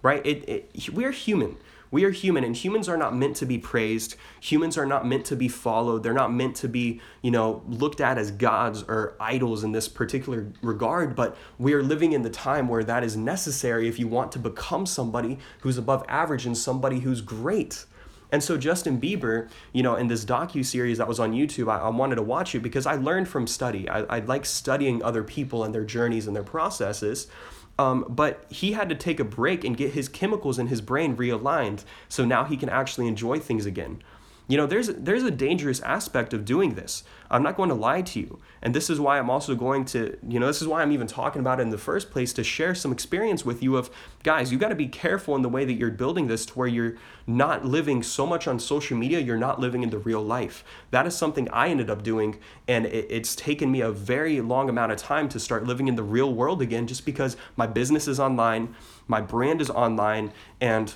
right? 0.02 0.24
It, 0.24 0.48
it, 0.48 0.90
we're 0.90 1.10
human. 1.10 1.56
We 1.94 2.04
are 2.06 2.10
human, 2.10 2.42
and 2.42 2.56
humans 2.56 2.88
are 2.88 2.96
not 2.96 3.14
meant 3.14 3.36
to 3.36 3.46
be 3.46 3.56
praised. 3.56 4.16
Humans 4.40 4.76
are 4.76 4.84
not 4.84 5.06
meant 5.06 5.26
to 5.26 5.36
be 5.36 5.46
followed. 5.46 6.02
They're 6.02 6.12
not 6.12 6.32
meant 6.32 6.56
to 6.56 6.68
be, 6.68 7.00
you 7.22 7.30
know, 7.30 7.62
looked 7.68 8.00
at 8.00 8.18
as 8.18 8.32
gods 8.32 8.82
or 8.82 9.14
idols 9.20 9.62
in 9.62 9.70
this 9.70 9.86
particular 9.86 10.52
regard. 10.60 11.14
But 11.14 11.36
we 11.56 11.72
are 11.72 11.84
living 11.84 12.10
in 12.10 12.22
the 12.22 12.30
time 12.30 12.66
where 12.66 12.82
that 12.82 13.04
is 13.04 13.16
necessary 13.16 13.86
if 13.86 14.00
you 14.00 14.08
want 14.08 14.32
to 14.32 14.40
become 14.40 14.86
somebody 14.86 15.38
who's 15.60 15.78
above 15.78 16.04
average 16.08 16.46
and 16.46 16.58
somebody 16.58 16.98
who's 16.98 17.20
great. 17.20 17.84
And 18.32 18.42
so 18.42 18.56
Justin 18.56 19.00
Bieber, 19.00 19.48
you 19.72 19.84
know, 19.84 19.94
in 19.94 20.08
this 20.08 20.24
docu 20.24 20.64
series 20.64 20.98
that 20.98 21.06
was 21.06 21.20
on 21.20 21.32
YouTube, 21.32 21.70
I, 21.70 21.78
I, 21.78 21.90
wanted 21.90 22.16
to 22.16 22.22
watch 22.22 22.56
it 22.56 22.60
because 22.64 22.86
I 22.86 22.96
learned 22.96 23.28
from 23.28 23.46
study. 23.46 23.88
I, 23.88 24.00
I 24.00 24.18
like 24.18 24.46
studying 24.46 25.00
other 25.04 25.22
people 25.22 25.62
and 25.62 25.72
their 25.72 25.84
journeys 25.84 26.26
and 26.26 26.34
their 26.34 26.42
processes. 26.42 27.28
Um, 27.78 28.04
but 28.08 28.44
he 28.50 28.72
had 28.72 28.88
to 28.88 28.94
take 28.94 29.18
a 29.18 29.24
break 29.24 29.64
and 29.64 29.76
get 29.76 29.92
his 29.92 30.08
chemicals 30.08 30.58
in 30.58 30.68
his 30.68 30.80
brain 30.80 31.16
realigned 31.16 31.84
so 32.08 32.24
now 32.24 32.44
he 32.44 32.56
can 32.56 32.68
actually 32.68 33.08
enjoy 33.08 33.38
things 33.40 33.66
again. 33.66 34.02
You 34.46 34.58
know, 34.58 34.66
there's 34.66 34.88
there's 34.88 35.22
a 35.22 35.30
dangerous 35.30 35.80
aspect 35.80 36.34
of 36.34 36.44
doing 36.44 36.74
this. 36.74 37.02
I'm 37.30 37.42
not 37.42 37.56
going 37.56 37.70
to 37.70 37.74
lie 37.74 38.02
to 38.02 38.20
you. 38.20 38.38
And 38.62 38.74
this 38.74 38.90
is 38.90 39.00
why 39.00 39.18
I'm 39.18 39.30
also 39.30 39.54
going 39.54 39.86
to, 39.86 40.16
you 40.28 40.38
know, 40.38 40.46
this 40.46 40.60
is 40.60 40.68
why 40.68 40.82
I'm 40.82 40.92
even 40.92 41.06
talking 41.06 41.40
about 41.40 41.58
it 41.58 41.62
in 41.62 41.70
the 41.70 41.78
first 41.78 42.10
place 42.10 42.32
to 42.34 42.44
share 42.44 42.74
some 42.74 42.92
experience 42.92 43.44
with 43.44 43.62
you 43.62 43.76
of 43.76 43.90
guys, 44.22 44.52
you 44.52 44.58
got 44.58 44.68
to 44.68 44.74
be 44.74 44.86
careful 44.86 45.34
in 45.34 45.42
the 45.42 45.48
way 45.48 45.64
that 45.64 45.72
you're 45.72 45.90
building 45.90 46.26
this 46.26 46.46
to 46.46 46.54
where 46.54 46.68
you're 46.68 46.94
not 47.26 47.64
living 47.64 48.02
so 48.02 48.26
much 48.26 48.46
on 48.46 48.58
social 48.58 48.96
media, 48.96 49.18
you're 49.18 49.38
not 49.38 49.60
living 49.60 49.82
in 49.82 49.90
the 49.90 49.98
real 49.98 50.22
life. 50.22 50.62
That 50.90 51.06
is 51.06 51.16
something 51.16 51.48
I 51.50 51.68
ended 51.68 51.88
up 51.88 52.02
doing 52.02 52.38
and 52.68 52.86
it, 52.86 53.06
it's 53.08 53.34
taken 53.34 53.72
me 53.72 53.80
a 53.80 53.90
very 53.90 54.40
long 54.40 54.68
amount 54.68 54.92
of 54.92 54.98
time 54.98 55.28
to 55.30 55.40
start 55.40 55.64
living 55.64 55.88
in 55.88 55.96
the 55.96 56.02
real 56.02 56.32
world 56.32 56.60
again 56.60 56.86
just 56.86 57.06
because 57.06 57.36
my 57.56 57.66
business 57.66 58.06
is 58.06 58.20
online, 58.20 58.74
my 59.08 59.20
brand 59.20 59.60
is 59.60 59.70
online 59.70 60.32
and 60.60 60.94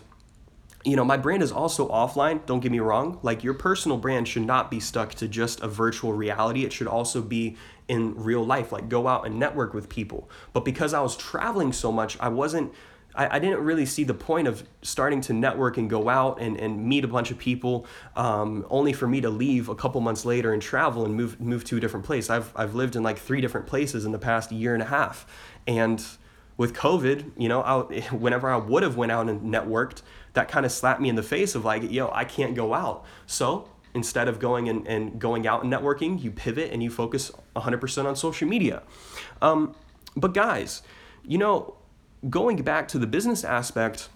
you 0.84 0.96
know, 0.96 1.04
my 1.04 1.16
brand 1.16 1.42
is 1.42 1.50
also 1.50 1.88
offline, 1.88 2.44
don't 2.46 2.60
get 2.60 2.70
me 2.70 2.78
wrong. 2.78 3.18
Like 3.22 3.42
your 3.42 3.54
personal 3.54 3.98
brand 3.98 4.28
should 4.28 4.46
not 4.46 4.70
be 4.70 4.80
stuck 4.80 5.14
to 5.14 5.28
just 5.28 5.60
a 5.60 5.68
virtual 5.68 6.12
reality. 6.12 6.64
It 6.64 6.72
should 6.72 6.86
also 6.86 7.20
be 7.20 7.56
in 7.88 8.14
real 8.14 8.44
life, 8.44 8.70
like 8.70 8.88
go 8.88 9.08
out 9.08 9.26
and 9.26 9.38
network 9.38 9.74
with 9.74 9.88
people. 9.88 10.30
But 10.52 10.64
because 10.64 10.94
I 10.94 11.00
was 11.00 11.16
traveling 11.16 11.72
so 11.72 11.90
much, 11.90 12.16
I 12.20 12.28
wasn't 12.28 12.72
I, 13.14 13.36
I 13.36 13.38
didn't 13.38 13.60
really 13.60 13.84
see 13.84 14.04
the 14.04 14.14
point 14.14 14.46
of 14.46 14.62
starting 14.82 15.20
to 15.22 15.32
network 15.32 15.76
and 15.76 15.90
go 15.90 16.08
out 16.08 16.40
and, 16.40 16.56
and 16.58 16.86
meet 16.86 17.04
a 17.04 17.08
bunch 17.08 17.30
of 17.30 17.38
people, 17.38 17.86
um, 18.16 18.64
only 18.70 18.92
for 18.92 19.08
me 19.08 19.20
to 19.22 19.30
leave 19.30 19.68
a 19.68 19.74
couple 19.74 20.00
months 20.00 20.24
later 20.24 20.52
and 20.52 20.62
travel 20.62 21.04
and 21.04 21.14
move 21.14 21.40
move 21.40 21.64
to 21.64 21.76
a 21.76 21.80
different 21.80 22.06
place. 22.06 22.30
I've 22.30 22.52
I've 22.54 22.74
lived 22.74 22.96
in 22.96 23.02
like 23.02 23.18
three 23.18 23.40
different 23.40 23.66
places 23.66 24.04
in 24.04 24.12
the 24.12 24.18
past 24.18 24.52
year 24.52 24.72
and 24.72 24.82
a 24.82 24.86
half. 24.86 25.26
And 25.66 26.02
with 26.58 26.74
COVID, 26.74 27.30
you 27.38 27.48
know, 27.48 27.62
I, 27.62 28.00
whenever 28.14 28.50
I 28.50 28.56
would 28.56 28.82
have 28.82 28.98
went 28.98 29.10
out 29.10 29.30
and 29.30 29.40
networked, 29.40 30.02
that 30.34 30.48
kind 30.48 30.66
of 30.66 30.72
slapped 30.72 31.00
me 31.00 31.08
in 31.08 31.14
the 31.14 31.22
face 31.22 31.54
of 31.54 31.64
like, 31.64 31.90
yo, 31.90 32.10
I 32.12 32.26
can't 32.26 32.54
go 32.54 32.74
out. 32.74 33.06
So 33.26 33.70
instead 33.94 34.28
of 34.28 34.38
going 34.38 34.68
and, 34.68 34.86
and 34.86 35.18
going 35.18 35.46
out 35.46 35.62
and 35.62 35.72
networking, 35.72 36.22
you 36.22 36.30
pivot 36.30 36.70
and 36.70 36.82
you 36.82 36.90
focus 36.90 37.32
100% 37.56 38.04
on 38.04 38.14
social 38.14 38.46
media. 38.46 38.82
Um, 39.40 39.74
but 40.14 40.34
guys, 40.34 40.82
you 41.24 41.38
know, 41.38 41.76
going 42.28 42.56
back 42.62 42.88
to 42.88 42.98
the 42.98 43.06
business 43.06 43.44
aspect, 43.44 44.08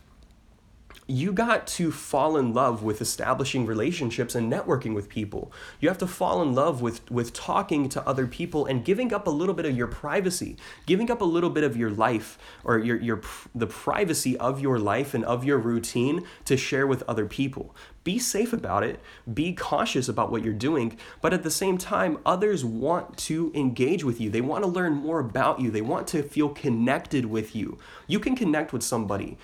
you 1.12 1.30
got 1.30 1.66
to 1.66 1.92
fall 1.92 2.38
in 2.38 2.54
love 2.54 2.82
with 2.82 3.02
establishing 3.02 3.66
relationships 3.66 4.34
and 4.34 4.50
networking 4.50 4.94
with 4.94 5.10
people. 5.10 5.52
You 5.78 5.90
have 5.90 5.98
to 5.98 6.06
fall 6.06 6.40
in 6.40 6.54
love 6.54 6.80
with 6.80 7.10
with 7.10 7.34
talking 7.34 7.90
to 7.90 8.08
other 8.08 8.26
people 8.26 8.64
and 8.64 8.82
giving 8.82 9.12
up 9.12 9.26
a 9.26 9.30
little 9.30 9.54
bit 9.54 9.66
of 9.66 9.76
your 9.76 9.88
privacy, 9.88 10.56
giving 10.86 11.10
up 11.10 11.20
a 11.20 11.26
little 11.26 11.50
bit 11.50 11.64
of 11.64 11.76
your 11.76 11.90
life 11.90 12.38
or 12.64 12.78
your 12.78 12.98
your 12.98 13.20
the 13.54 13.66
privacy 13.66 14.38
of 14.38 14.60
your 14.60 14.78
life 14.78 15.12
and 15.12 15.22
of 15.26 15.44
your 15.44 15.58
routine 15.58 16.24
to 16.46 16.56
share 16.56 16.86
with 16.86 17.02
other 17.06 17.26
people. 17.26 17.76
Be 18.04 18.18
safe 18.18 18.54
about 18.54 18.82
it. 18.82 18.98
Be 19.32 19.52
cautious 19.52 20.08
about 20.08 20.32
what 20.32 20.42
you're 20.42 20.54
doing, 20.54 20.96
but 21.20 21.34
at 21.34 21.42
the 21.42 21.50
same 21.50 21.76
time 21.76 22.18
others 22.24 22.64
want 22.64 23.18
to 23.18 23.52
engage 23.54 24.02
with 24.02 24.18
you. 24.18 24.30
They 24.30 24.40
want 24.40 24.64
to 24.64 24.70
learn 24.70 24.94
more 24.94 25.20
about 25.20 25.60
you. 25.60 25.70
They 25.70 25.82
want 25.82 26.06
to 26.08 26.22
feel 26.22 26.48
connected 26.48 27.26
with 27.26 27.54
you. 27.54 27.76
You 28.06 28.18
can 28.18 28.34
connect 28.34 28.72
with 28.72 28.82
somebody 28.82 29.36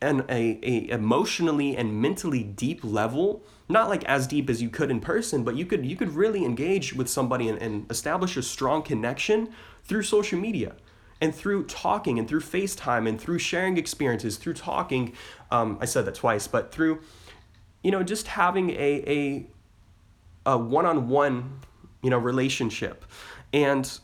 an 0.00 0.24
a, 0.28 0.58
a 0.62 0.88
emotionally 0.90 1.76
and 1.76 2.00
mentally 2.00 2.42
deep 2.42 2.80
level 2.82 3.42
not 3.68 3.88
like 3.88 4.04
as 4.04 4.26
deep 4.26 4.50
as 4.50 4.60
you 4.60 4.68
could 4.68 4.90
in 4.90 5.00
person 5.00 5.42
but 5.42 5.56
you 5.56 5.64
could 5.64 5.84
you 5.86 5.96
could 5.96 6.10
really 6.10 6.44
engage 6.44 6.94
with 6.94 7.08
somebody 7.08 7.48
and, 7.48 7.60
and 7.60 7.90
establish 7.90 8.36
a 8.36 8.42
strong 8.42 8.82
connection 8.82 9.48
through 9.84 10.02
social 10.02 10.38
media 10.38 10.74
and 11.20 11.34
through 11.34 11.64
talking 11.64 12.18
and 12.18 12.28
through 12.28 12.40
facetime 12.40 13.08
and 13.08 13.20
through 13.20 13.38
sharing 13.38 13.78
experiences 13.78 14.36
through 14.36 14.54
talking 14.54 15.12
um, 15.50 15.78
i 15.80 15.84
said 15.84 16.04
that 16.04 16.14
twice 16.14 16.46
but 16.46 16.72
through 16.72 17.00
you 17.82 17.90
know 17.90 18.02
just 18.02 18.26
having 18.26 18.70
a 18.70 19.02
a, 19.06 19.46
a 20.44 20.58
one-on-one 20.58 21.60
you 22.06 22.10
know 22.10 22.18
relationship. 22.18 23.04
And 23.52 23.98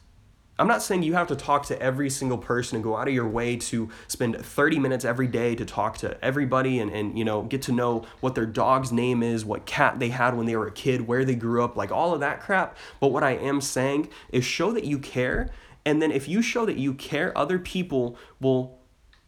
I'm 0.63 0.69
not 0.69 0.81
saying 0.81 1.03
you 1.03 1.15
have 1.15 1.27
to 1.27 1.35
talk 1.35 1.67
to 1.67 1.83
every 1.83 2.09
single 2.09 2.39
person 2.39 2.77
and 2.77 2.85
go 2.85 2.97
out 2.97 3.09
of 3.09 3.15
your 3.15 3.27
way 3.27 3.57
to 3.57 3.89
spend 4.07 4.37
30 4.37 4.79
minutes 4.79 5.05
every 5.05 5.27
day 5.27 5.57
to 5.57 5.65
talk 5.65 5.99
to 5.99 6.17
everybody 6.25 6.79
and, 6.79 6.89
and 6.89 7.19
you 7.19 7.25
know 7.25 7.43
get 7.43 7.63
to 7.63 7.73
know 7.73 8.05
what 8.21 8.37
their 8.37 8.47
dog's 8.47 8.93
name 8.93 9.25
is, 9.25 9.45
what 9.45 9.67
cat 9.67 9.99
they 9.99 10.11
had 10.11 10.37
when 10.37 10.47
they 10.47 10.55
were 10.55 10.69
a 10.69 10.71
kid, 10.71 11.09
where 11.09 11.25
they 11.25 11.35
grew 11.35 11.65
up, 11.65 11.77
like 11.77 11.91
all 11.91 12.15
of 12.15 12.21
that 12.21 12.41
crap. 12.41 12.77
But 13.01 13.09
what 13.09 13.25
I 13.25 13.33
am 13.33 13.61
saying 13.61 14.11
is 14.29 14.45
show 14.45 14.71
that 14.71 14.85
you 14.85 15.01
care. 15.01 15.51
And 15.85 16.01
then 16.01 16.13
if 16.13 16.29
you 16.29 16.43
show 16.43 16.65
that 16.67 16.77
you 16.77 16.95
care, 16.95 17.37
other 17.37 17.59
people 17.59 18.17
will 18.39 18.79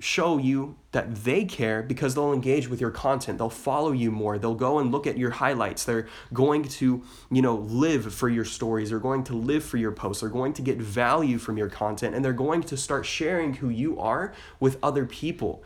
show 0.05 0.37
you 0.37 0.77
that 0.93 1.15
they 1.25 1.47
care 1.47 1.83
because 1.83 2.15
they'll 2.15 2.35
engage 2.35 2.69
with 2.69 2.79
your 2.79 2.91
content. 2.91 3.39
They'll 3.39 3.49
follow 3.49 3.93
you 3.93 4.11
more. 4.11 4.39
They'll 4.39 4.55
go 4.55 4.79
and 4.79 4.93
look 4.93 5.07
at 5.07 5.17
your 5.17 5.31
highlights. 5.31 5.85
They're 5.85 6.07
going 6.33 6.65
to 6.65 7.03
you 7.31 7.41
know 7.41 7.57
live 7.57 8.13
for 8.13 8.29
your 8.29 8.45
stories. 8.45 8.91
They're 8.91 8.99
going 8.99 9.25
to 9.25 9.35
live 9.35 9.65
for 9.65 9.79
your 9.79 9.93
posts. 9.93 10.21
They're 10.21 10.29
going 10.29 10.53
to 10.55 10.63
get 10.63 10.77
value 10.77 11.39
from 11.39 11.57
your 11.57 11.71
content 11.71 12.15
and 12.15 12.23
they're 12.23 12.35
going 12.35 12.63
to 12.65 12.77
start 12.77 13.07
sharing 13.07 13.55
who 13.55 13.71
you 13.71 13.99
are 13.99 14.35
with 14.61 14.77
other 14.83 15.07
people. 15.07 15.63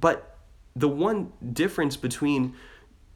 But 0.00 0.38
the 0.74 0.88
one 0.88 1.32
difference 1.52 1.98
between 1.98 2.54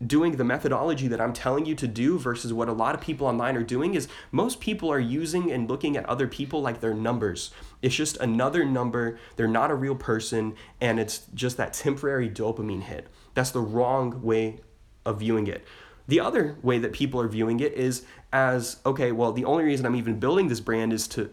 doing 0.07 0.37
the 0.37 0.45
methodology 0.45 1.09
that 1.09 1.21
I'm 1.21 1.33
telling 1.33 1.67
you 1.67 1.75
to 1.75 1.87
do 1.87 2.19
versus 2.19 2.53
what 2.53 2.69
a 2.69 2.73
lot 2.73 2.95
of 2.95 3.01
people 3.01 3.27
online 3.27 3.57
are 3.57 3.63
doing 3.63 3.95
is 3.95 4.09
most 4.33 4.61
people 4.61 4.91
are 4.91 5.01
using 5.01 5.53
and 5.53 5.69
looking 5.69 5.97
at 5.97 6.07
other 6.07 6.27
people 6.27 6.63
like 6.63 6.81
they're 6.81 6.95
numbers. 6.95 7.51
It's 7.83 7.95
just 7.95 8.17
another 8.17 8.65
number, 8.65 9.19
they're 9.37 9.47
not 9.47 9.71
a 9.71 9.75
real 9.75 9.95
person, 9.95 10.55
and 10.81 10.99
it's 10.99 11.27
just 11.35 11.59
that 11.59 11.75
temporary 11.75 12.31
dopamine 12.31 12.83
hit. 12.83 13.09
That's 13.35 13.51
the 13.51 13.61
wrong 13.61 14.23
way 14.23 14.61
of 15.05 15.21
viewing 15.21 15.47
it. 15.47 15.67
The 16.09 16.21
other 16.21 16.57
way 16.63 16.79
that 16.79 16.93
people 16.93 17.21
are 17.21 17.29
viewing 17.29 17.61
it 17.61 17.75
is 17.75 18.05
as 18.33 18.79
okay, 18.87 19.13
well, 19.13 19.33
the 19.33 19.45
only 19.45 19.65
reason 19.65 19.87
I'm 19.87 19.97
even 19.97 20.19
building 20.19 20.49
this 20.49 20.61
brand 20.61 20.93
is 20.93 21.07
to 21.09 21.31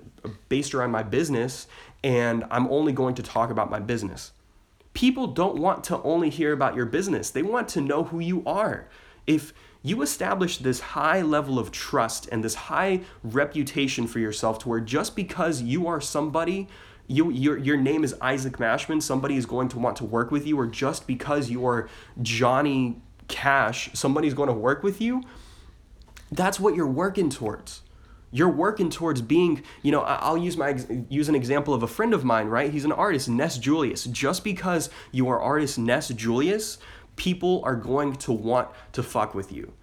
based 0.50 0.76
around 0.76 0.92
my 0.92 1.04
business, 1.04 1.68
and 2.04 2.44
I'm 2.52 2.68
only 2.68 2.92
going 2.92 3.16
to 3.16 3.24
talk 3.24 3.50
about 3.50 3.72
my 3.72 3.80
business 3.80 4.34
people 4.98 5.28
don't 5.28 5.58
want 5.58 5.84
to 5.84 6.02
only 6.02 6.28
hear 6.28 6.52
about 6.52 6.74
your 6.76 6.88
business, 6.88 7.30
they 7.30 7.44
want 7.44 7.68
to 7.68 7.80
know 7.80 8.06
who 8.06 8.20
you 8.20 8.42
are. 8.48 8.88
If 9.28 9.54
you 9.84 10.02
establish 10.02 10.58
this 10.58 10.80
high 10.80 11.22
level 11.22 11.60
of 11.60 11.72
trust 11.72 12.28
and 12.32 12.44
this 12.44 12.56
high 12.56 13.02
reputation 13.22 14.08
for 14.08 14.18
yourself 14.18 14.58
to 14.58 14.70
where 14.70 14.80
just 14.80 15.16
because 15.16 15.62
you 15.62 15.86
are 15.86 16.02
somebody 16.02 16.68
you, 17.06 17.30
your, 17.30 17.60
your 17.60 17.78
name 17.78 18.04
is 18.04 18.16
Isaac 18.22 18.58
Mashman, 18.58 19.04
somebody 19.04 19.38
is 19.38 19.46
going 19.46 19.70
to 19.70 19.78
want 19.78 19.98
to 19.98 20.04
work 20.04 20.32
with 20.32 20.48
you, 20.48 20.60
or 20.60 20.66
just 20.66 21.06
because 21.06 21.48
you 21.48 21.66
are 21.68 21.88
Johnny 22.24 23.00
Cash, 23.28 23.92
somebody's 23.94 24.34
going 24.34 24.50
to 24.50 24.54
work 24.54 24.82
with 24.82 25.00
you, 25.00 25.22
that's 26.32 26.60
what 26.60 26.74
you're 26.76 26.88
working 26.88 27.30
towards 27.30 27.82
you're 28.32 28.50
working 28.50 28.90
towards 28.90 29.22
being 29.22 29.64
you 29.84 29.92
know 29.92 30.02
i'll 30.02 30.38
use 30.38 30.58
my 30.58 30.78
use 31.10 31.30
an 31.30 31.36
example 31.36 31.74
of 31.74 31.84
a 31.84 31.88
friend 31.88 32.14
of 32.14 32.24
mine 32.24 32.48
right? 32.48 32.72
He's 32.72 32.86
an 32.86 32.92
artist 32.92 33.30
ness 33.30 33.58
julius. 33.58 34.06
Just 34.06 34.44
because 34.44 34.90
you 35.12 35.28
are 35.30 35.40
artist 35.40 35.78
ness 35.78 36.10
julius 36.10 36.78
people 37.16 37.62
are 37.66 37.76
going 37.76 38.14
to 38.14 38.32
want 38.32 38.70
to 38.94 39.04
fuck 39.04 39.34
with 39.34 39.52
you. 39.52 39.74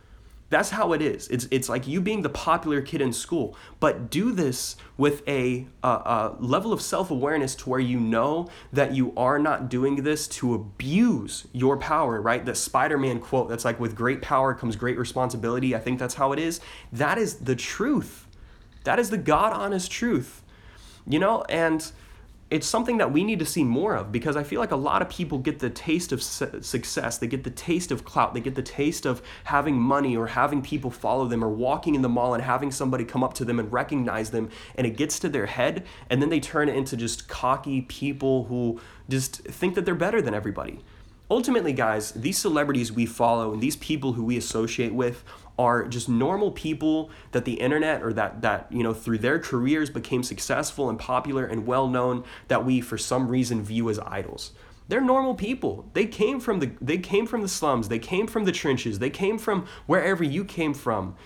That's 0.50 0.70
how 0.70 0.92
it 0.92 1.02
is. 1.02 1.26
It's 1.28 1.48
it's 1.50 1.68
like 1.68 1.88
you 1.88 2.00
being 2.00 2.22
the 2.22 2.28
popular 2.28 2.80
kid 2.80 3.00
in 3.00 3.12
school. 3.12 3.56
But 3.80 4.08
do 4.08 4.30
this 4.30 4.76
with 4.96 5.26
a, 5.26 5.66
a, 5.82 5.88
a 5.88 6.36
level 6.38 6.72
of 6.72 6.80
self-awareness 6.80 7.56
to 7.56 7.70
where 7.70 7.80
you 7.80 7.98
know 7.98 8.48
that 8.72 8.94
you 8.94 9.12
are 9.16 9.38
not 9.38 9.68
doing 9.68 10.04
this 10.04 10.28
to 10.28 10.54
abuse 10.54 11.48
your 11.52 11.76
power 11.76 12.20
right? 12.20 12.44
The 12.44 12.54
spider-man 12.54 13.18
quote 13.18 13.48
that's 13.48 13.64
like 13.64 13.80
with 13.80 13.96
great 13.96 14.22
power 14.22 14.54
comes 14.54 14.76
great 14.76 14.96
responsibility. 14.96 15.74
I 15.74 15.80
think 15.80 15.98
that's 15.98 16.14
how 16.14 16.32
it 16.32 16.38
is. 16.38 16.60
That 16.92 17.18
is 17.18 17.36
the 17.36 17.56
truth 17.56 18.28
that 18.84 18.98
is 18.98 19.10
the 19.10 19.18
God 19.18 19.52
honest 19.52 19.90
truth. 19.90 20.42
You 21.06 21.18
know, 21.18 21.42
and 21.48 21.90
it's 22.50 22.66
something 22.66 22.98
that 22.98 23.10
we 23.10 23.24
need 23.24 23.38
to 23.38 23.46
see 23.46 23.64
more 23.64 23.96
of 23.96 24.12
because 24.12 24.36
I 24.36 24.42
feel 24.42 24.60
like 24.60 24.70
a 24.70 24.76
lot 24.76 25.02
of 25.02 25.08
people 25.08 25.38
get 25.38 25.58
the 25.58 25.70
taste 25.70 26.12
of 26.12 26.22
su- 26.22 26.60
success, 26.60 27.18
they 27.18 27.26
get 27.26 27.42
the 27.42 27.50
taste 27.50 27.90
of 27.90 28.04
clout, 28.04 28.32
they 28.32 28.40
get 28.40 28.54
the 28.54 28.62
taste 28.62 29.06
of 29.06 29.22
having 29.44 29.76
money 29.76 30.16
or 30.16 30.28
having 30.28 30.62
people 30.62 30.90
follow 30.90 31.26
them 31.26 31.42
or 31.42 31.48
walking 31.48 31.94
in 31.94 32.02
the 32.02 32.08
mall 32.08 32.34
and 32.34 32.42
having 32.42 32.70
somebody 32.70 33.04
come 33.04 33.24
up 33.24 33.34
to 33.34 33.44
them 33.44 33.58
and 33.58 33.72
recognize 33.72 34.30
them 34.30 34.50
and 34.76 34.86
it 34.86 34.96
gets 34.96 35.18
to 35.18 35.28
their 35.28 35.46
head 35.46 35.84
and 36.10 36.22
then 36.22 36.28
they 36.28 36.38
turn 36.38 36.68
it 36.68 36.76
into 36.76 36.96
just 36.96 37.28
cocky 37.28 37.80
people 37.82 38.44
who 38.44 38.80
just 39.08 39.42
think 39.44 39.74
that 39.74 39.84
they're 39.84 39.94
better 39.94 40.22
than 40.22 40.34
everybody. 40.34 40.80
Ultimately, 41.30 41.72
guys, 41.72 42.12
these 42.12 42.38
celebrities 42.38 42.92
we 42.92 43.06
follow 43.06 43.52
and 43.52 43.62
these 43.62 43.76
people 43.76 44.12
who 44.12 44.24
we 44.24 44.36
associate 44.36 44.92
with 44.92 45.24
are 45.58 45.84
just 45.87 46.08
normal 46.08 46.50
people 46.50 47.11
that 47.32 47.44
the 47.44 47.54
internet 47.54 48.02
or 48.02 48.12
that 48.12 48.42
that 48.42 48.66
you 48.70 48.82
know 48.82 48.92
through 48.92 49.18
their 49.18 49.38
careers 49.38 49.90
became 49.90 50.23
successful 50.23 50.88
and 50.88 50.99
popular 50.99 51.44
and 51.44 51.66
well 51.66 51.88
known 51.88 52.25
that 52.49 52.64
we 52.64 52.80
for 52.80 52.99
some 52.99 53.28
reason 53.28 53.62
view 53.62 53.88
as 53.88 53.99
idols. 54.00 54.52
They're 54.88 55.00
normal 55.00 55.34
people. 55.34 55.88
They 55.94 56.06
came 56.06 56.40
from 56.40 56.61
the 56.61 56.73
they 56.80 56.99
came 56.99 57.26
from 57.26 57.42
the 57.42 57.49
slums. 57.49 57.88
They 57.88 57.99
came 57.99 58.26
from 58.26 58.44
the 58.44 58.52
trenches. 58.52 58.99
They 58.99 59.11
came 59.11 59.38
from 59.38 59.66
wherever 59.87 60.23
you 60.23 60.44
came 60.44 60.75
from 60.75 61.16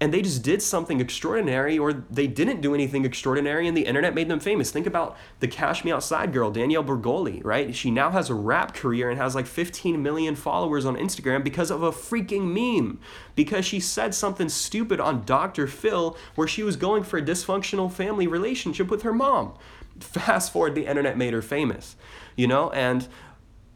and 0.00 0.14
they 0.14 0.22
just 0.22 0.42
did 0.42 0.62
something 0.62 1.00
extraordinary 1.00 1.76
or 1.76 1.92
they 1.92 2.28
didn't 2.28 2.60
do 2.60 2.72
anything 2.72 3.04
extraordinary 3.04 3.66
and 3.66 3.76
the 3.76 3.84
internet 3.84 4.14
made 4.14 4.28
them 4.28 4.38
famous. 4.38 4.70
Think 4.70 4.86
about 4.86 5.16
the 5.40 5.48
Cash 5.48 5.84
Me 5.84 5.90
Outside 5.90 6.32
girl, 6.32 6.52
Danielle 6.52 6.84
Bregoli, 6.84 7.44
right? 7.44 7.74
She 7.74 7.90
now 7.90 8.10
has 8.10 8.30
a 8.30 8.34
rap 8.34 8.74
career 8.74 9.10
and 9.10 9.18
has 9.18 9.34
like 9.34 9.46
15 9.46 10.00
million 10.00 10.36
followers 10.36 10.86
on 10.86 10.96
Instagram 10.96 11.42
because 11.42 11.72
of 11.72 11.82
a 11.82 11.90
freaking 11.90 12.52
meme. 12.52 13.00
Because 13.34 13.64
she 13.64 13.80
said 13.80 14.14
something 14.14 14.48
stupid 14.48 15.00
on 15.00 15.24
Dr. 15.24 15.66
Phil 15.66 16.16
where 16.36 16.46
she 16.46 16.62
was 16.62 16.76
going 16.76 17.02
for 17.02 17.18
a 17.18 17.22
dysfunctional 17.22 17.90
family 17.90 18.28
relationship 18.28 18.88
with 18.88 19.02
her 19.02 19.12
mom. 19.12 19.54
Fast 19.98 20.52
forward, 20.52 20.76
the 20.76 20.86
internet 20.86 21.16
made 21.16 21.32
her 21.32 21.42
famous, 21.42 21.96
you 22.36 22.46
know? 22.46 22.70
And 22.70 23.08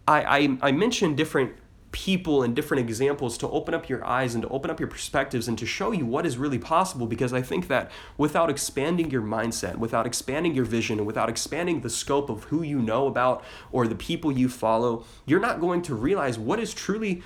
I, 0.07 0.39
I, 0.39 0.69
I 0.69 0.73
mentioned 0.73 1.17
different 1.17 1.55
people 1.93 2.43
and 2.43 2.57
different 2.57 2.81
examples 2.81 3.39
to 3.39 3.49
open 3.51 3.75
up 3.75 3.89
your 3.89 4.05
eyes 4.05 4.35
and 4.35 4.43
to 4.43 4.49
open 4.49 4.71
up 4.71 4.81
your 4.81 4.89
perspectives 4.89 5.47
and 5.47 5.59
to 5.59 5.67
show 5.67 5.93
you 5.93 6.05
what 6.05 6.27
is 6.27 6.39
really 6.39 6.59
possible 6.59 7.07
because 7.07 7.33
I 7.33 7.43
think 7.43 7.69
that 7.69 7.91
without 8.17 8.51
expanding 8.51 9.11
your 9.11 9.23
mindset, 9.23 9.77
without 9.77 10.07
expanding 10.07 10.55
your 10.55 10.65
vision, 10.65 10.99
and 10.99 11.07
without 11.07 11.29
expanding 11.29 11.81
the 11.81 11.91
scope 11.91 12.31
of 12.31 12.45
who 12.45 12.63
you 12.63 12.81
know 12.81 13.07
about 13.07 13.45
or 13.71 13.87
the 13.87 13.95
people 13.95 14.33
you 14.33 14.49
follow, 14.49 15.05
you're 15.27 15.41
not 15.41 15.61
going 15.61 15.83
to 15.83 15.95
realize 15.95 16.39
what 16.39 16.59
is 16.59 16.75
truly 16.75 17.23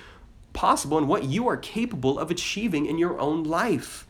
possible 0.53 0.97
and 0.97 1.07
what 1.07 1.23
you 1.23 1.47
are 1.47 1.57
capable 1.57 2.19
of 2.19 2.31
achieving 2.31 2.85
in 2.85 2.97
your 2.97 3.19
own 3.19 3.43
life 3.43 4.06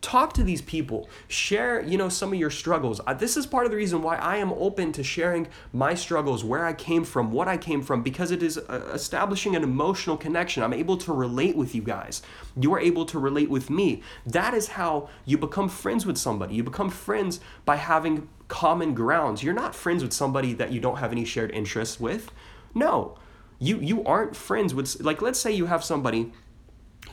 talk 0.00 0.32
to 0.34 0.44
these 0.44 0.62
people. 0.62 1.08
Share 1.26 1.82
you 1.82 1.98
know 1.98 2.08
some 2.08 2.32
of 2.32 2.38
your 2.38 2.50
struggles. 2.50 3.00
Uh, 3.06 3.14
this 3.14 3.36
is 3.36 3.46
part 3.46 3.64
of 3.64 3.70
the 3.70 3.76
reason 3.76 4.02
why 4.02 4.16
i 4.16 4.36
am 4.36 4.52
open 4.52 4.92
to 4.92 5.02
sharing 5.02 5.48
my 5.72 5.94
struggles 5.94 6.44
where 6.44 6.64
i 6.64 6.72
came 6.72 7.04
from 7.04 7.32
what 7.32 7.48
i 7.48 7.56
came 7.56 7.82
from 7.82 8.02
because 8.02 8.30
it 8.30 8.42
is 8.42 8.58
uh, 8.58 8.90
establishing 8.92 9.56
an 9.56 9.62
emotional 9.62 10.16
connection. 10.16 10.62
I'm 10.62 10.72
able 10.72 10.96
to 10.98 11.12
relate 11.12 11.56
with 11.56 11.74
you 11.74 11.82
guys. 11.82 12.22
You 12.56 12.72
are 12.74 12.80
able 12.80 13.06
to 13.06 13.18
relate 13.18 13.50
with 13.50 13.70
me. 13.70 14.02
That 14.26 14.54
is 14.54 14.68
how 14.68 15.08
you 15.24 15.38
become 15.38 15.68
friends 15.68 16.06
with 16.06 16.18
somebody. 16.18 16.54
You 16.54 16.62
become 16.62 16.90
friends 16.90 17.40
by 17.64 17.76
having 17.76 18.28
common 18.46 18.94
grounds. 18.94 19.42
You're 19.42 19.54
not 19.54 19.74
friends 19.74 20.02
with 20.02 20.12
somebody 20.12 20.54
that 20.54 20.72
you 20.72 20.80
don't 20.80 20.98
have 20.98 21.12
any 21.12 21.24
shared 21.24 21.50
interests 21.50 21.98
with. 21.98 22.30
No. 22.74 23.18
You 23.58 23.78
you 23.80 24.04
aren't 24.04 24.36
friends 24.36 24.74
with 24.74 25.00
like 25.00 25.20
let's 25.20 25.40
say 25.40 25.50
you 25.50 25.66
have 25.66 25.82
somebody 25.82 26.32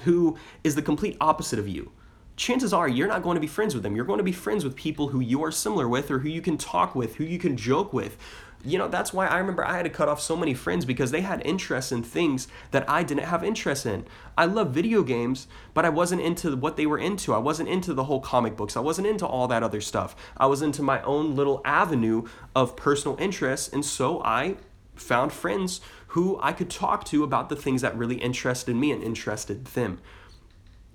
who 0.04 0.38
is 0.64 0.76
the 0.76 0.82
complete 0.82 1.18
opposite 1.20 1.58
of 1.58 1.68
you 1.68 1.92
chances 2.36 2.74
are 2.74 2.88
you're 2.88 3.08
not 3.08 3.24
going 3.24 3.36
to 3.36 3.42
be 3.42 3.48
friends 3.48 3.74
with 3.74 3.84
them. 3.84 3.96
You're 3.96 4.06
going 4.06 4.18
to 4.18 4.24
be 4.24 4.32
friends 4.32 4.64
with 4.64 4.76
people 4.76 5.10
who 5.10 5.20
you 5.20 5.44
are 5.44 5.52
similar 5.52 5.88
with 5.88 6.12
or 6.12 6.20
who 6.20 6.30
you 6.30 6.42
can 6.42 6.58
talk 6.58 6.96
with, 6.96 7.16
who 7.16 7.24
you 7.24 7.40
can 7.40 7.58
joke 7.58 7.94
with. 7.94 8.18
You 8.64 8.80
know, 8.80 8.88
that's 8.88 9.14
why 9.14 9.28
I 9.28 9.38
remember 9.38 9.64
I 9.64 9.78
had 9.78 9.84
to 9.84 9.92
cut 9.92 10.10
off 10.10 10.20
so 10.20 10.36
many 10.36 10.56
friends 10.56 10.86
because 10.86 11.12
they 11.12 11.22
had 11.22 11.46
interests 11.46 11.92
in 11.92 12.02
things 12.02 12.48
that 12.72 12.90
I 12.90 13.04
didn't 13.04 13.26
have 13.26 13.44
interest 13.44 13.86
in. 13.86 14.08
I 14.36 14.46
love 14.46 14.72
video 14.72 15.04
games, 15.04 15.48
but 15.76 15.86
I 15.86 15.90
wasn't 15.90 16.24
into 16.24 16.56
what 16.56 16.76
they 16.76 16.88
were 16.88 16.98
into. 16.98 17.32
I 17.32 17.38
wasn't 17.38 17.70
into 17.70 17.94
the 17.94 18.06
whole 18.06 18.20
comic 18.20 18.58
books. 18.58 18.76
I 18.76 18.80
wasn't 18.80 19.08
into 19.08 19.28
all 19.28 19.48
that 19.50 19.62
other 19.62 19.82
stuff. 19.82 20.16
I 20.36 20.48
was 20.48 20.64
into 20.64 20.82
my 20.82 21.00
own 21.04 21.36
little 21.36 21.62
avenue 21.64 22.24
of 22.56 22.76
personal 22.76 23.18
interests, 23.20 23.72
and 23.72 23.86
so 23.86 24.24
I 24.24 24.56
found 24.96 25.32
friends 25.32 25.80
who 26.08 26.40
I 26.42 26.52
could 26.52 26.72
talk 26.72 27.04
to 27.06 27.24
about 27.24 27.50
the 27.50 27.56
things 27.56 27.82
that 27.82 27.96
really 27.96 28.16
interested 28.16 28.76
me 28.76 28.92
and 28.92 29.04
interested 29.04 29.66
them. 29.66 30.00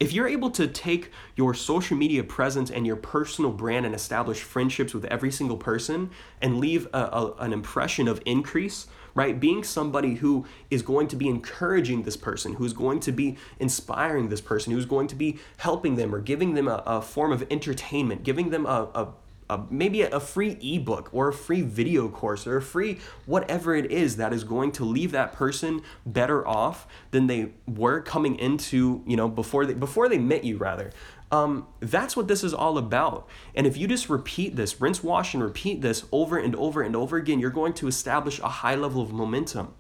If 0.01 0.15
you're 0.15 0.27
able 0.27 0.51
to 0.53 0.67
take 0.67 1.13
your 1.37 1.53
social 1.53 1.95
media 1.95 2.25
presence 2.25 2.71
and 2.71 2.87
your 2.87 2.97
personal 2.97 3.53
brand 3.53 3.85
and 3.85 3.95
establish 3.95 4.41
friendships 4.41 4.95
with 4.95 5.05
every 5.05 5.31
single 5.31 5.59
person 5.59 6.11
and 6.41 6.59
leave 6.59 6.89
a, 6.95 6.99
a, 6.99 7.35
an 7.41 7.53
impression 7.53 8.09
of 8.09 8.23
increase, 8.25 8.87
right? 9.15 9.39
Being 9.39 9.63
somebody 9.63 10.15
who 10.15 10.47
is 10.71 10.81
going 10.81 11.09
to 11.09 11.17
be 11.17 11.29
encouraging 11.29 12.05
this 12.05 12.17
person, 12.17 12.55
who's 12.55 12.73
going 12.73 13.01
to 13.01 13.13
be 13.13 13.37
inspiring 13.59 14.31
this 14.31 14.41
person, 14.41 14.73
who's 14.73 14.87
going 14.87 15.07
to 15.09 15.15
be 15.15 15.39
helping 15.59 15.97
them 15.97 16.15
or 16.15 16.21
giving 16.21 16.55
them 16.55 16.67
a, 16.67 16.83
a 16.87 17.03
form 17.03 17.31
of 17.31 17.47
entertainment, 17.51 18.23
giving 18.23 18.49
them 18.49 18.65
a, 18.65 18.89
a 18.95 19.09
a, 19.51 19.67
maybe 19.69 20.03
a 20.03 20.21
free 20.21 20.57
ebook 20.63 21.11
or 21.13 21.29
a 21.29 21.33
free 21.33 21.61
video 21.61 22.09
course 22.09 22.47
or 22.47 22.57
a 22.57 22.63
free 22.63 22.99
whatever 23.27 23.75
it 23.75 23.91
is 23.91 24.17
that 24.17 24.33
is 24.33 24.45
going 24.45 24.73
to 24.73 24.85
leave 24.85 25.11
that 25.11 25.33
person 25.33 25.83
better 26.07 26.47
off 26.47 26.87
than 27.11 27.27
they 27.27 27.51
were 27.67 28.01
coming 28.01 28.39
into 28.39 29.03
you 29.07 29.17
know 29.17 29.29
before 29.29 29.67
they 29.67 29.75
before 29.75 30.09
they 30.09 30.19
met 30.19 30.45
you 30.45 30.57
rather 30.57 30.91
um, 31.33 31.69
that's 31.79 32.17
what 32.17 32.27
this 32.27 32.43
is 32.43 32.53
all 32.53 32.77
about. 32.77 33.29
And 33.55 33.65
if 33.65 33.77
you 33.77 33.87
just 33.87 34.11
repeat 34.11 34.57
this, 34.57 34.81
rinse, 34.81 35.03
wash, 35.03 35.33
and 35.33 35.41
repeat 35.41 35.81
this 35.81 36.05
over 36.11 36.37
and 36.37 36.57
over 36.57 36.83
and 36.83 36.97
over 36.97 37.17
again, 37.17 37.39
you're 37.39 37.51
going 37.51 37.73
to 37.75 37.87
establish 37.87 38.41
a 38.41 38.49
high 38.49 38.75
level 38.75 39.01
of 39.01 39.13
momentum. 39.13 39.73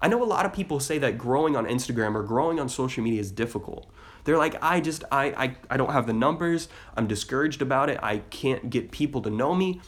I 0.00 0.08
know 0.08 0.22
a 0.22 0.24
lot 0.24 0.44
of 0.44 0.52
people 0.52 0.78
say 0.78 0.98
that 0.98 1.16
growing 1.16 1.56
on 1.56 1.66
Instagram 1.66 2.14
or 2.14 2.22
growing 2.22 2.60
on 2.60 2.68
social 2.68 3.02
media 3.02 3.20
is 3.20 3.30
difficult. 3.30 3.90
They're 4.24 4.36
like, 4.36 4.56
I 4.62 4.80
just, 4.80 5.04
I, 5.10 5.26
I, 5.26 5.56
I 5.70 5.76
don't 5.76 5.92
have 5.92 6.06
the 6.06 6.12
numbers. 6.12 6.68
I'm 6.96 7.06
discouraged 7.06 7.62
about 7.62 7.88
it. 7.88 7.98
I 8.02 8.18
can't 8.18 8.68
get 8.68 8.90
people 8.90 9.22
to 9.22 9.30
know 9.30 9.54
me. 9.54 9.80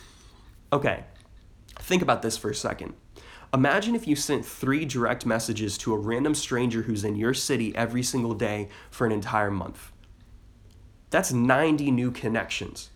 Okay, 0.73 1.05
think 1.77 2.03
about 2.03 2.23
this 2.23 2.37
for 2.37 2.51
a 2.51 2.55
second. 2.55 2.95
Imagine 3.53 3.95
if 3.95 4.07
you 4.07 4.15
sent 4.15 4.45
three 4.45 4.85
direct 4.85 5.25
messages 5.25 5.79
to 5.79 5.95
a 5.95 5.99
random 5.99 6.35
stranger 6.35 6.83
who's 6.83 7.05
in 7.05 7.17
your 7.17 7.33
city 7.33 7.75
every 7.75 8.03
single 8.03 8.35
day 8.35 8.69
for 8.91 9.07
an 9.07 9.13
entire 9.13 9.51
month. 9.51 9.91
That's 11.11 11.33
90 11.33 11.91
new 11.91 12.11
connections. 12.11 12.91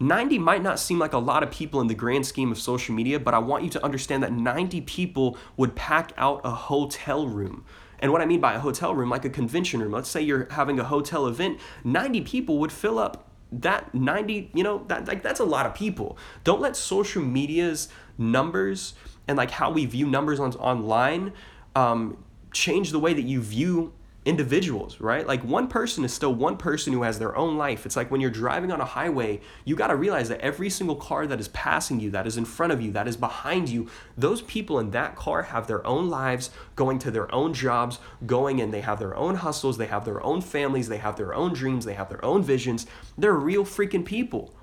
90 0.00 0.38
might 0.38 0.62
not 0.62 0.78
seem 0.78 0.98
like 0.98 1.12
a 1.12 1.18
lot 1.18 1.42
of 1.42 1.50
people 1.50 1.80
in 1.80 1.86
the 1.86 1.94
grand 1.94 2.26
scheme 2.26 2.50
of 2.50 2.58
social 2.58 2.94
media, 2.94 3.20
but 3.20 3.32
I 3.32 3.38
want 3.38 3.64
you 3.64 3.70
to 3.70 3.84
understand 3.84 4.22
that 4.22 4.32
90 4.32 4.80
people 4.82 5.38
would 5.56 5.74
pack 5.74 6.12
out 6.16 6.40
a 6.44 6.50
hotel 6.50 7.28
room. 7.28 7.64
And 8.00 8.12
what 8.12 8.20
I 8.20 8.26
mean 8.26 8.40
by 8.40 8.54
a 8.54 8.58
hotel 8.58 8.94
room, 8.94 9.08
like 9.08 9.24
a 9.24 9.30
convention 9.30 9.80
room, 9.80 9.92
let's 9.92 10.08
say 10.08 10.20
you're 10.20 10.48
having 10.50 10.78
a 10.80 10.84
hotel 10.84 11.26
event, 11.26 11.58
90 11.84 12.22
people 12.22 12.58
would 12.58 12.72
fill 12.72 12.98
up 12.98 13.30
that 13.52 13.94
90, 13.94 14.50
you 14.52 14.64
know, 14.64 14.84
that 14.88 15.06
like 15.06 15.22
that's 15.22 15.40
a 15.40 15.44
lot 15.44 15.64
of 15.64 15.74
people. 15.74 16.18
Don't 16.42 16.60
let 16.60 16.76
social 16.76 17.22
media's 17.22 17.88
numbers 18.18 18.94
and 19.28 19.36
like 19.36 19.52
how 19.52 19.70
we 19.70 19.86
view 19.86 20.06
numbers 20.06 20.40
on 20.40 20.52
online 20.54 21.32
um, 21.76 22.22
change 22.52 22.90
the 22.90 22.98
way 22.98 23.14
that 23.14 23.22
you 23.22 23.40
view 23.40 23.92
individuals, 24.24 25.00
right? 25.00 25.26
Like 25.26 25.42
one 25.42 25.68
person 25.68 26.04
is 26.04 26.12
still 26.12 26.34
one 26.34 26.56
person 26.56 26.92
who 26.92 27.02
has 27.02 27.18
their 27.18 27.36
own 27.36 27.58
life. 27.58 27.84
It's 27.84 27.96
like 27.96 28.10
when 28.10 28.20
you're 28.20 28.30
driving 28.30 28.72
on 28.72 28.80
a 28.80 28.84
highway, 28.84 29.40
you 29.64 29.76
got 29.76 29.88
to 29.88 29.96
realize 29.96 30.30
that 30.30 30.40
every 30.40 30.70
single 30.70 30.96
car 30.96 31.26
that 31.26 31.40
is 31.40 31.48
passing 31.48 32.00
you, 32.00 32.10
that 32.10 32.26
is 32.26 32.38
in 32.38 32.46
front 32.46 32.72
of 32.72 32.80
you, 32.80 32.90
that 32.92 33.06
is 33.06 33.16
behind 33.16 33.68
you, 33.68 33.88
those 34.16 34.40
people 34.42 34.78
in 34.78 34.92
that 34.92 35.14
car 35.14 35.42
have 35.42 35.66
their 35.66 35.86
own 35.86 36.08
lives, 36.08 36.50
going 36.74 36.98
to 37.00 37.10
their 37.10 37.32
own 37.34 37.52
jobs, 37.52 37.98
going 38.24 38.60
and 38.60 38.72
they 38.72 38.80
have 38.80 38.98
their 38.98 39.14
own 39.14 39.36
hustles, 39.36 39.76
they 39.76 39.86
have 39.86 40.06
their 40.06 40.24
own 40.24 40.40
families, 40.40 40.88
they 40.88 40.98
have 40.98 41.16
their 41.16 41.34
own 41.34 41.52
dreams, 41.52 41.84
they 41.84 41.94
have 41.94 42.08
their 42.08 42.24
own 42.24 42.42
visions. 42.42 42.86
They're 43.18 43.34
real 43.34 43.64
freaking 43.64 44.04
people. 44.04 44.54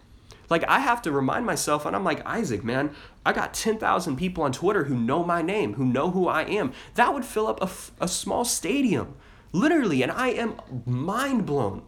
Like 0.50 0.68
I 0.68 0.80
have 0.80 1.04
to 1.04 1.12
remind 1.12 1.46
myself, 1.46 1.86
and 1.86 1.96
I'm 1.96 2.04
like, 2.04 2.26
Isaac, 2.26 2.64
man, 2.64 2.94
I 3.26 3.32
got 3.32 3.54
10,000 3.54 4.18
people 4.18 4.44
on 4.44 4.52
Twitter 4.52 4.86
who 4.86 4.96
know 4.96 5.24
my 5.24 5.42
name, 5.42 5.76
who 5.76 5.86
know 5.86 6.10
who 6.10 6.28
I 6.28 6.44
am. 6.44 6.74
That 6.96 7.14
would 7.14 7.26
fill 7.26 7.48
up 7.48 7.62
a, 7.62 7.70
a 8.04 8.08
small 8.08 8.44
stadium. 8.44 9.16
Literally, 9.52 10.02
and 10.02 10.12
I 10.12 10.30
am 10.30 10.56
mind 10.86 11.46
blown. 11.46 11.84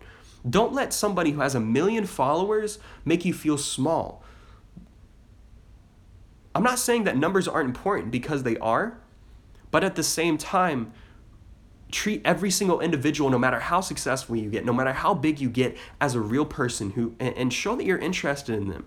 Don't 0.50 0.74
let 0.74 0.94
somebody 0.94 1.32
who 1.32 1.40
has 1.40 1.56
a 1.56 1.60
million 1.60 2.06
followers 2.06 2.80
make 3.06 3.24
you 3.24 3.34
feel 3.34 3.58
small. 3.58 4.24
I'm 6.56 6.64
not 6.64 6.80
saying 6.80 7.06
that 7.06 7.18
numbers 7.18 7.48
aren't 7.48 7.70
important 7.70 8.12
because 8.12 8.44
they 8.44 8.58
are, 8.58 9.00
but 9.72 9.84
at 9.84 9.96
the 9.96 10.04
same 10.04 10.38
time, 10.38 10.94
treat 11.92 12.22
every 12.26 12.52
single 12.52 12.80
individual, 12.80 13.30
no 13.30 13.40
matter 13.40 13.60
how 13.60 13.80
successful 13.80 14.36
you 14.36 14.50
get, 14.50 14.66
no 14.66 14.74
matter 14.74 14.94
how 14.94 15.14
big 15.14 15.40
you 15.40 15.50
get, 15.50 15.78
as 16.02 16.16
a 16.16 16.20
real 16.20 16.46
person 16.46 16.92
who 16.92 17.16
and, 17.20 17.54
show 17.54 17.76
that 17.76 17.86
you're 17.86 17.98
interested 17.98 18.56
in 18.56 18.68
them. 18.68 18.86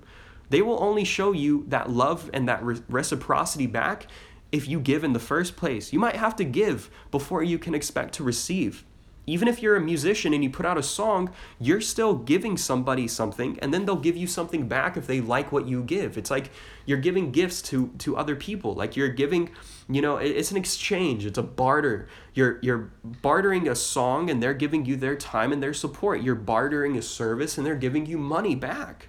They 0.51 0.63
will 0.63 0.81
only 0.83 1.05
show 1.05 1.33
you 1.33 1.65
that 1.69 1.91
love 1.91 2.31
and 2.33 2.49
that 2.49 2.63
reciprocity 2.89 3.67
back 3.67 4.07
if 4.53 4.69
you 4.69 4.81
give 4.81 5.05
in 5.05 5.13
the 5.13 5.19
first 5.19 5.57
place. 5.57 5.93
You 5.93 5.99
might 5.99 6.17
have 6.17 6.37
to 6.37 6.45
give 6.45 6.91
before 7.11 7.43
you 7.43 7.59
can 7.59 7.75
expect 7.75 8.15
to 8.15 8.25
receive. 8.25 8.85
Even 9.29 9.49
if 9.49 9.61
you're 9.61 9.75
a 9.75 9.81
musician 9.81 10.33
and 10.33 10.45
you 10.45 10.51
put 10.51 10.65
out 10.65 10.79
a 10.79 10.83
song, 10.85 11.31
you're 11.59 11.81
still 11.81 12.15
giving 12.15 12.57
somebody 12.57 13.09
something 13.09 13.59
and 13.61 13.75
then 13.75 13.85
they'll 13.85 13.97
give 13.97 14.17
you 14.17 14.29
something 14.29 14.69
back 14.69 14.97
if 14.97 15.09
they 15.09 15.21
like 15.21 15.51
what 15.51 15.67
you 15.67 15.83
give. 15.83 16.17
It's 16.17 16.31
like 16.31 16.51
you're 16.85 16.99
giving 16.99 17.33
gifts 17.33 17.61
to 17.63 17.89
to 17.99 18.17
other 18.17 18.37
people. 18.37 18.75
Like 18.75 18.97
you're 18.97 19.09
giving, 19.09 19.51
you 19.89 20.01
know, 20.01 20.17
it's 20.19 20.53
an 20.53 20.57
exchange, 20.57 21.27
it's 21.27 21.39
a 21.39 21.43
barter. 21.43 22.09
You're 22.35 22.61
you're 22.63 22.93
bartering 23.03 23.69
a 23.69 23.75
song 23.75 24.31
and 24.31 24.41
they're 24.41 24.55
giving 24.55 24.87
you 24.87 24.95
their 24.95 25.17
time 25.17 25.53
and 25.53 25.61
their 25.61 25.75
support. 25.75 26.23
You're 26.23 26.37
bartering 26.37 26.97
a 26.97 27.03
service 27.03 27.59
and 27.59 27.67
they're 27.67 27.75
giving 27.75 28.07
you 28.07 28.19
money 28.19 28.55
back. 28.55 29.09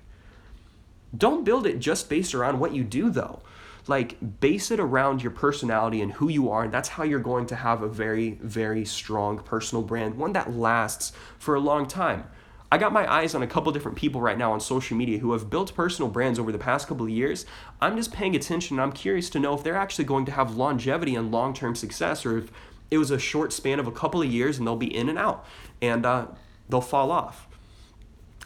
Don't 1.16 1.44
build 1.44 1.68
it 1.68 1.78
just 1.78 2.10
based 2.10 2.34
around 2.34 2.60
what 2.60 2.74
you 2.74 2.84
do 2.84 3.12
though 3.12 3.44
like 3.90 4.40
base 4.40 4.72
it 4.72 4.80
around 4.80 5.22
your 5.22 5.32
personality 5.32 6.02
and 6.02 6.14
who 6.14 6.30
you 6.30 6.50
are 6.50 6.64
and 6.64 6.74
that's 6.74 6.90
how 6.90 7.04
you're 7.04 7.20
going 7.20 7.46
to 7.46 7.56
have 7.56 7.82
a 7.82 7.88
very 7.88 8.32
very 8.42 8.86
strong 8.86 9.40
personal 9.40 9.84
brand 9.84 10.16
one 10.16 10.34
that 10.34 10.52
lasts 10.54 11.12
for 11.40 11.56
a 11.56 11.60
long 11.60 11.88
time 11.88 12.24
i 12.72 12.78
got 12.78 12.92
my 12.92 13.12
eyes 13.12 13.34
on 13.34 13.42
a 13.42 13.48
couple 13.48 13.72
different 13.72 13.98
people 13.98 14.22
right 14.22 14.38
now 14.38 14.52
on 14.52 14.60
social 14.60 14.98
media 14.98 15.20
who 15.20 15.32
have 15.32 15.50
built 15.50 15.74
personal 15.76 16.10
brands 16.10 16.40
over 16.40 16.52
the 16.52 16.58
past 16.58 16.88
couple 16.88 17.06
of 17.06 17.12
years 17.12 17.46
i'm 17.82 17.96
just 17.96 18.12
paying 18.12 18.36
attention 18.36 18.78
and 18.78 18.84
i'm 18.84 18.92
curious 18.92 19.30
to 19.30 19.40
know 19.40 19.54
if 19.54 19.64
they're 19.64 19.76
actually 19.76 20.06
going 20.06 20.26
to 20.26 20.32
have 20.32 20.56
longevity 20.56 21.16
and 21.16 21.32
long-term 21.32 21.76
success 21.76 22.26
or 22.26 22.38
if 22.38 22.52
it 22.90 22.98
was 22.98 23.12
a 23.12 23.20
short 23.20 23.52
span 23.52 23.80
of 23.80 23.88
a 23.88 23.92
couple 23.92 24.22
of 24.22 24.32
years 24.32 24.58
and 24.58 24.68
they'll 24.68 24.76
be 24.76 24.94
in 24.94 25.10
and 25.10 25.18
out 25.18 25.46
and 25.82 26.06
uh, 26.06 26.28
they'll 26.70 26.82
fall 26.82 27.12
off. 27.12 27.48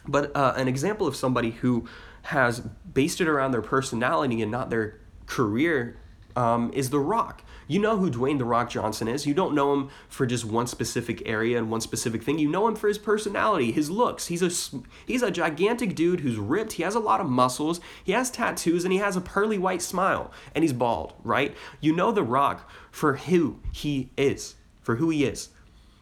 But 0.06 0.34
uh, 0.36 0.54
an 0.56 0.68
example 0.68 1.06
of 1.06 1.14
somebody 1.14 1.50
who 1.50 1.86
has 2.22 2.60
based 2.60 3.20
it 3.20 3.28
around 3.28 3.52
their 3.52 3.62
personality 3.62 4.42
and 4.42 4.50
not 4.50 4.70
their 4.70 4.98
career 5.26 5.96
um, 6.36 6.70
is 6.74 6.90
The 6.90 7.00
Rock. 7.00 7.42
You 7.68 7.78
know 7.78 7.96
who 7.96 8.10
Dwayne 8.10 8.38
The 8.38 8.44
Rock 8.44 8.70
Johnson 8.70 9.08
is. 9.08 9.26
You 9.26 9.34
don't 9.34 9.54
know 9.54 9.72
him 9.72 9.90
for 10.08 10.26
just 10.26 10.44
one 10.44 10.66
specific 10.66 11.22
area 11.26 11.58
and 11.58 11.70
one 11.70 11.80
specific 11.80 12.22
thing. 12.22 12.38
You 12.38 12.48
know 12.48 12.66
him 12.68 12.76
for 12.76 12.88
his 12.88 12.98
personality, 12.98 13.72
his 13.72 13.90
looks. 13.90 14.26
He's 14.26 14.42
a 14.42 14.80
he's 15.06 15.22
a 15.22 15.30
gigantic 15.30 15.94
dude 15.94 16.20
who's 16.20 16.36
ripped. 16.36 16.72
He 16.72 16.82
has 16.82 16.94
a 16.94 17.00
lot 17.00 17.20
of 17.20 17.28
muscles. 17.28 17.80
He 18.04 18.12
has 18.12 18.30
tattoos 18.30 18.84
and 18.84 18.92
he 18.92 18.98
has 18.98 19.16
a 19.16 19.20
pearly 19.20 19.58
white 19.58 19.82
smile 19.82 20.32
and 20.54 20.64
he's 20.64 20.72
bald, 20.72 21.14
right? 21.22 21.56
You 21.80 21.94
know 21.94 22.12
The 22.12 22.22
Rock 22.22 22.70
for 22.90 23.16
who 23.16 23.60
he 23.72 24.10
is, 24.16 24.56
for 24.80 24.96
who 24.96 25.10
he 25.10 25.24
is. 25.24 25.50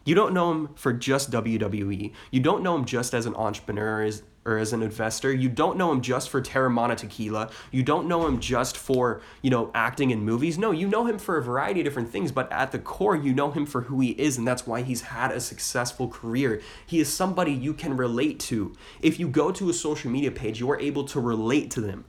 You 0.03 0.15
don't 0.15 0.33
know 0.33 0.51
him 0.51 0.69
for 0.75 0.93
just 0.93 1.29
WWE. 1.31 2.11
You 2.31 2.39
don't 2.39 2.63
know 2.63 2.75
him 2.75 2.85
just 2.85 3.13
as 3.13 3.27
an 3.27 3.35
entrepreneur 3.35 4.01
as, 4.01 4.23
or 4.45 4.57
as 4.57 4.73
an 4.73 4.81
investor. 4.81 5.31
You 5.31 5.47
don't 5.47 5.77
know 5.77 5.91
him 5.91 6.01
just 6.01 6.29
for 6.29 6.41
Teremana 6.41 6.97
Tequila. 6.97 7.51
You 7.71 7.83
don't 7.83 8.07
know 8.07 8.25
him 8.25 8.39
just 8.39 8.77
for, 8.77 9.21
you 9.43 9.51
know, 9.51 9.69
acting 9.75 10.09
in 10.09 10.23
movies. 10.23 10.57
No, 10.57 10.71
you 10.71 10.87
know 10.87 11.05
him 11.05 11.19
for 11.19 11.37
a 11.37 11.43
variety 11.43 11.81
of 11.81 11.83
different 11.83 12.09
things, 12.09 12.31
but 12.31 12.51
at 12.51 12.71
the 12.71 12.79
core, 12.79 13.15
you 13.15 13.33
know 13.33 13.51
him 13.51 13.67
for 13.67 13.81
who 13.81 13.99
he 13.99 14.11
is, 14.11 14.37
and 14.37 14.47
that's 14.47 14.65
why 14.65 14.81
he's 14.81 15.01
had 15.01 15.31
a 15.31 15.39
successful 15.39 16.07
career. 16.07 16.61
He 16.85 16.99
is 16.99 17.13
somebody 17.13 17.51
you 17.51 17.73
can 17.75 17.95
relate 17.95 18.39
to. 18.41 18.73
If 19.01 19.19
you 19.19 19.27
go 19.27 19.51
to 19.51 19.69
a 19.69 19.73
social 19.73 20.09
media 20.09 20.31
page, 20.31 20.59
you 20.59 20.71
are 20.71 20.79
able 20.79 21.03
to 21.05 21.19
relate 21.19 21.69
to 21.71 21.81
them. 21.81 22.05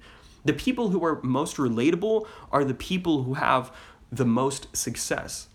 The 0.47 0.55
people 0.55 0.89
who 0.89 1.05
are 1.05 1.21
most 1.23 1.59
relatable 1.59 2.27
are 2.51 2.65
the 2.65 2.75
people 2.75 3.25
who 3.25 3.35
have 3.35 3.71
the 4.11 4.25
most 4.25 4.75
success. 4.75 5.49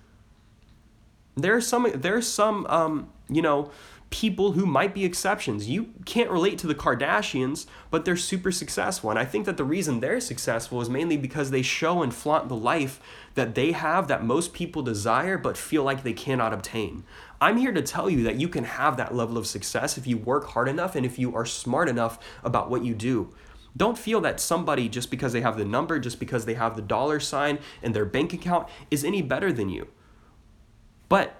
There's 1.38 1.67
some 1.67 1.89
there's 1.93 2.28
some 2.28 2.65
um, 2.67 3.10
you 3.30 3.41
know 3.41 3.71
people 4.10 4.54
who 4.54 4.65
might 4.65 4.93
be 4.93 5.06
exceptions. 5.06 5.69
You 5.69 5.93
can't 6.06 6.30
relate 6.30 6.58
to 6.60 6.67
the 6.67 6.76
Kardashians, 6.76 7.65
but 7.91 8.06
they're 8.06 8.15
super 8.15 8.52
successful. 8.52 9.10
And 9.10 9.19
I 9.19 9.26
think 9.26 9.45
that 9.45 9.58
the 9.58 9.65
reason 9.65 10.00
they're 10.00 10.21
successful 10.21 10.82
is 10.82 10.89
mainly 10.89 11.17
because 11.17 11.52
they 11.52 11.62
show 11.62 12.02
and 12.02 12.13
flaunt 12.13 12.47
the 12.47 12.56
life 12.56 13.02
that 13.36 13.54
they 13.54 13.73
have 13.73 14.08
that 14.08 14.23
most 14.23 14.54
people 14.54 14.82
desire 14.82 15.38
but 15.38 15.58
feel 15.58 15.84
like 15.84 16.04
they 16.04 16.13
cannot 16.13 16.54
obtain. 16.54 17.04
I'm 17.41 17.58
here 17.58 17.73
to 17.73 17.82
tell 17.82 18.10
you 18.10 18.23
that 18.23 18.39
you 18.39 18.47
can 18.47 18.63
have 18.63 18.97
that 18.97 19.13
level 19.13 19.38
of 19.38 19.45
success 19.45 19.97
if 19.97 20.08
you 20.08 20.17
work 20.17 20.47
hard 20.47 20.69
enough 20.69 20.95
and 20.95 21.06
if 21.06 21.19
you 21.19 21.36
are 21.36 21.45
smart 21.45 21.89
enough 21.89 22.17
about 22.43 22.69
what 22.69 22.86
you 22.86 22.95
do. 22.95 23.34
Don't 23.76 23.97
feel 23.97 24.21
that 24.21 24.39
somebody, 24.39 24.89
just 24.89 25.12
because 25.12 25.34
they 25.34 25.41
have 25.41 25.58
the 25.58 25.65
number, 25.65 26.00
just 26.00 26.19
because 26.19 26.45
they 26.45 26.56
have 26.56 26.76
the 26.76 26.82
dollar 26.82 27.19
sign 27.19 27.60
in 27.84 27.91
their 27.91 28.06
bank 28.06 28.34
account, 28.34 28.67
is 28.89 29.04
any 29.04 29.21
better 29.21 29.52
than 29.52 29.69
you. 29.69 29.88
But 31.10 31.36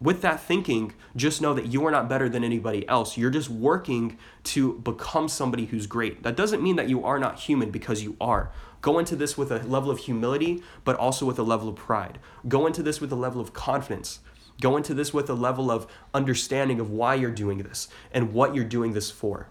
with 0.00 0.22
that 0.22 0.40
thinking, 0.40 0.92
just 1.16 1.40
know 1.40 1.54
that 1.54 1.66
you 1.66 1.84
are 1.86 1.90
not 1.90 2.08
better 2.08 2.28
than 2.28 2.44
anybody 2.44 2.86
else. 2.88 3.16
You're 3.16 3.30
just 3.30 3.48
working 3.48 4.18
to 4.44 4.74
become 4.80 5.28
somebody 5.28 5.66
who's 5.66 5.86
great. 5.86 6.22
That 6.22 6.36
doesn't 6.36 6.62
mean 6.62 6.76
that 6.76 6.88
you 6.88 7.04
are 7.04 7.18
not 7.18 7.40
human 7.40 7.70
because 7.70 8.02
you 8.02 8.16
are. 8.20 8.50
Go 8.82 8.98
into 8.98 9.16
this 9.16 9.38
with 9.38 9.50
a 9.50 9.60
level 9.60 9.90
of 9.90 10.00
humility, 10.00 10.62
but 10.84 10.96
also 10.96 11.24
with 11.24 11.38
a 11.38 11.42
level 11.42 11.68
of 11.70 11.76
pride. 11.76 12.18
Go 12.46 12.66
into 12.66 12.82
this 12.82 13.00
with 13.00 13.10
a 13.12 13.16
level 13.16 13.40
of 13.40 13.54
confidence. 13.54 14.20
Go 14.60 14.76
into 14.76 14.92
this 14.92 15.14
with 15.14 15.30
a 15.30 15.34
level 15.34 15.70
of 15.70 15.86
understanding 16.12 16.80
of 16.80 16.90
why 16.90 17.14
you're 17.14 17.30
doing 17.30 17.58
this 17.58 17.88
and 18.12 18.34
what 18.34 18.54
you're 18.54 18.64
doing 18.64 18.92
this 18.92 19.10
for. 19.10 19.48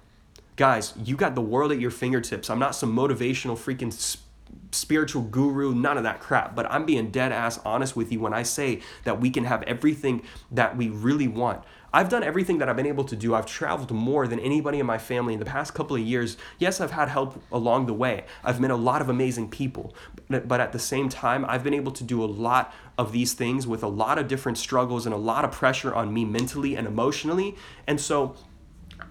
Guys, 0.56 0.94
you 1.04 1.16
got 1.16 1.34
the 1.34 1.42
world 1.42 1.72
at 1.72 1.80
your 1.80 1.90
fingertips. 1.90 2.48
I'm 2.50 2.60
not 2.60 2.76
some 2.76 2.96
motivational 2.96 3.58
freaking 3.58 3.92
spiritual 4.72 5.24
guru, 5.24 5.74
none 5.74 5.98
of 5.98 6.04
that 6.04 6.20
crap. 6.20 6.56
But 6.56 6.70
I'm 6.72 6.86
being 6.86 7.12
dead 7.12 7.32
ass 7.32 7.60
honest 7.66 7.96
with 7.96 8.12
you 8.12 8.20
when 8.20 8.34
I 8.34 8.44
say 8.44 8.82
that 9.04 9.20
we 9.20 9.30
can 9.30 9.46
have 9.46 9.64
everything 9.64 10.24
that 10.52 10.76
we 10.78 10.90
really 10.90 11.28
want. 11.28 11.64
I've 11.96 12.10
done 12.10 12.24
everything 12.24 12.58
that 12.58 12.68
I've 12.68 12.76
been 12.76 12.88
able 12.88 13.04
to 13.04 13.16
do. 13.16 13.36
I've 13.36 13.46
traveled 13.46 13.92
more 13.92 14.28
than 14.28 14.40
anybody 14.40 14.80
in 14.80 14.86
my 14.88 14.98
family 14.98 15.34
in 15.34 15.40
the 15.40 15.46
past 15.46 15.76
couple 15.76 15.96
of 15.96 16.02
years. 16.02 16.38
Yes, 16.58 16.82
I've 16.82 16.90
had 16.90 17.08
help 17.08 17.40
along 17.52 17.86
the 17.86 17.94
way. 17.94 18.26
I've 18.44 18.60
met 18.60 18.72
a 18.72 18.76
lot 18.76 19.04
of 19.04 19.10
amazing 19.10 19.52
people. 19.52 19.94
But 20.28 20.60
at 20.60 20.72
the 20.72 20.80
same 20.80 21.08
time, 21.08 21.46
I've 21.48 21.64
been 21.64 21.76
able 21.76 21.92
to 21.92 22.04
do 22.04 22.24
a 22.24 22.26
lot 22.26 22.74
of 22.98 23.12
these 23.12 23.34
things 23.34 23.68
with 23.68 23.84
a 23.84 23.88
lot 23.88 24.18
of 24.18 24.28
different 24.28 24.58
struggles 24.58 25.06
and 25.06 25.14
a 25.14 25.20
lot 25.20 25.46
of 25.46 25.52
pressure 25.52 25.94
on 25.94 26.12
me 26.12 26.26
mentally 26.26 26.76
and 26.76 26.88
emotionally. 26.88 27.56
And 27.86 28.02
so 28.02 28.36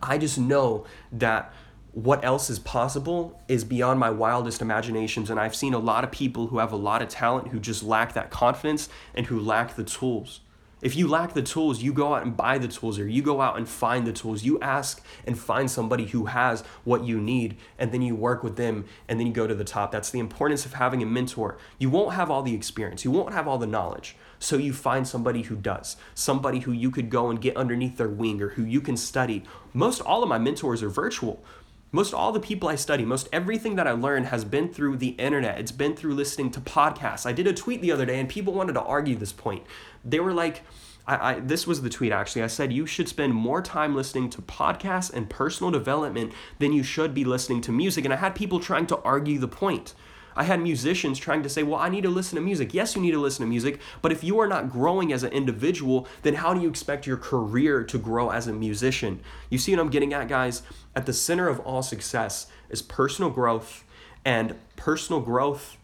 I 0.03 0.19
just 0.19 0.37
know 0.37 0.85
that 1.13 1.55
what 1.93 2.25
else 2.25 2.49
is 2.49 2.59
possible 2.59 3.39
is 3.49 3.65
beyond 3.65 4.01
my 4.01 4.09
wildest 4.09 4.63
imaginations. 4.63 5.29
And 5.29 5.39
I've 5.39 5.55
seen 5.55 5.75
a 5.75 5.79
lot 5.79 6.05
of 6.05 6.11
people 6.11 6.47
who 6.47 6.59
have 6.59 6.73
a 6.73 6.77
lot 6.77 7.03
of 7.03 7.09
talent 7.09 7.49
who 7.49 7.61
just 7.61 7.83
lack 7.83 8.15
that 8.15 8.31
confidence 8.31 8.89
and 9.15 9.27
who 9.27 9.39
lack 9.39 9.77
the 9.77 9.85
tools. 9.85 10.41
If 10.81 10.97
you 10.97 11.07
lack 11.07 11.35
the 11.35 11.43
tools, 11.43 11.81
you 11.81 11.93
go 11.93 12.13
out 12.13 12.25
and 12.25 12.37
buy 12.37 12.59
the 12.59 12.67
tools 12.67 12.99
or 12.99 13.07
you 13.07 13.23
go 13.23 13.41
out 13.41 13.57
and 13.57 13.69
find 13.69 14.05
the 14.05 14.13
tools. 14.13 14.43
You 14.43 14.59
ask 14.59 15.01
and 15.25 15.39
find 15.39 15.71
somebody 15.71 16.07
who 16.07 16.25
has 16.25 16.63
what 16.83 17.05
you 17.05 17.21
need 17.21 17.57
and 17.79 17.93
then 17.93 18.03
you 18.03 18.17
work 18.17 18.43
with 18.43 18.57
them 18.57 18.87
and 19.07 19.21
then 19.21 19.29
you 19.29 19.33
go 19.33 19.47
to 19.47 19.55
the 19.55 19.63
top. 19.63 19.93
That's 19.93 20.11
the 20.11 20.19
importance 20.19 20.67
of 20.67 20.75
having 20.75 21.01
a 21.01 21.07
mentor. 21.07 21.57
You 21.79 21.89
won't 21.89 22.15
have 22.15 22.33
all 22.33 22.43
the 22.43 22.55
experience, 22.55 23.05
you 23.05 23.13
won't 23.13 23.33
have 23.33 23.47
all 23.47 23.59
the 23.59 23.67
knowledge. 23.67 24.17
So 24.41 24.57
you 24.57 24.73
find 24.73 25.07
somebody 25.07 25.43
who 25.43 25.55
does, 25.55 25.97
somebody 26.17 26.59
who 26.61 26.73
you 26.73 26.91
could 26.91 27.11
go 27.11 27.31
and 27.31 27.41
get 27.41 27.57
underneath 27.57 27.97
their 27.97 28.09
wing 28.09 28.43
or 28.43 28.49
who 28.49 28.65
you 28.65 28.81
can 28.81 28.97
study. 28.97 29.45
Most 29.73 30.01
all 30.01 30.25
of 30.25 30.29
my 30.29 30.39
mentors 30.39 30.83
are 30.83 30.89
virtual 30.89 31.45
most 31.93 32.15
all 32.15 32.33
the 32.33 32.41
people 32.41 32.69
I 32.69 32.75
study, 32.75 33.05
most 33.05 33.29
everything 33.33 33.77
that 33.77 33.87
I 33.87 33.93
learn 33.93 34.25
has 34.25 34.45
been 34.47 34.73
through 34.73 34.97
the 34.97 35.11
internet. 35.11 35.61
It's 35.61 35.73
been 35.73 35.95
through 35.95 36.15
listening 36.15 36.51
to 36.53 36.61
podcasts. 36.61 37.27
I 37.27 37.33
did 37.33 37.47
a 37.47 37.53
tweet 37.53 37.83
the 37.83 37.93
other 37.93 38.07
day 38.07 38.19
and 38.19 38.29
people 38.29 38.55
wanted 38.55 38.73
to 38.73 38.83
argue 38.83 39.15
this 39.15 39.33
point. 39.33 39.65
They 40.03 40.19
were 40.19 40.33
like, 40.33 40.63
I, 41.07 41.35
I, 41.35 41.41
this 41.41 41.67
was 41.67 41.83
the 41.83 41.91
tweet 41.91 42.11
actually. 42.11 42.43
I 42.43 42.47
said 42.47 42.73
you 42.73 42.87
should 42.87 43.09
spend 43.09 43.35
more 43.35 43.61
time 43.61 43.95
listening 43.95 44.31
to 44.31 44.43
podcasts 44.43 45.13
and 45.13 45.29
personal 45.29 45.71
development 45.71 46.33
than 46.59 46.73
you 46.73 46.83
should 46.83 47.13
be 47.13 47.25
listening 47.25 47.61
to 47.63 47.73
music. 47.73 48.05
And 48.07 48.15
I 48.15 48.17
had 48.17 48.35
people 48.35 48.59
trying 48.59 48.87
to 48.87 48.99
argue 48.99 49.39
the 49.39 49.49
point. 49.49 49.95
I 50.37 50.45
had 50.45 50.61
musicians 50.61 51.19
trying 51.19 51.43
to 51.43 51.49
say, 51.49 51.63
well, 51.63 51.79
I 51.79 51.89
need 51.89 52.03
to 52.03 52.09
listen 52.09 52.37
to 52.37 52.43
music. 52.43 52.75
Yes, 52.75 52.97
you 52.97 53.03
need 53.03 53.13
to 53.13 53.21
listen 53.21 53.45
to 53.45 53.49
music, 53.49 53.81
but 54.01 54.13
if 54.13 54.25
you 54.25 54.39
are 54.41 54.47
not 54.47 54.71
growing 54.71 55.13
as 55.13 55.23
an 55.23 55.33
individual, 55.33 56.07
then 56.23 56.35
how 56.35 56.55
do 56.55 56.61
you 56.61 56.69
expect 56.69 57.07
your 57.07 57.17
career 57.17 57.85
to 57.85 57.99
grow 57.99 58.31
as 58.31 58.47
a 58.47 58.53
musician? 58.53 59.21
You 59.51 59.59
see 59.59 59.73
what 59.73 59.81
I'm 59.81 59.91
getting 59.91 60.13
at, 60.13 60.29
guys? 60.29 60.63
At 60.95 61.07
the 61.07 61.13
center 61.13 61.49
of 61.49 61.61
all 61.61 61.83
success 61.83 62.47
is 62.71 62.83
personal 62.83 63.31
growth, 63.31 63.85
and 64.25 64.55
personal 64.77 65.21
growth 65.21 65.77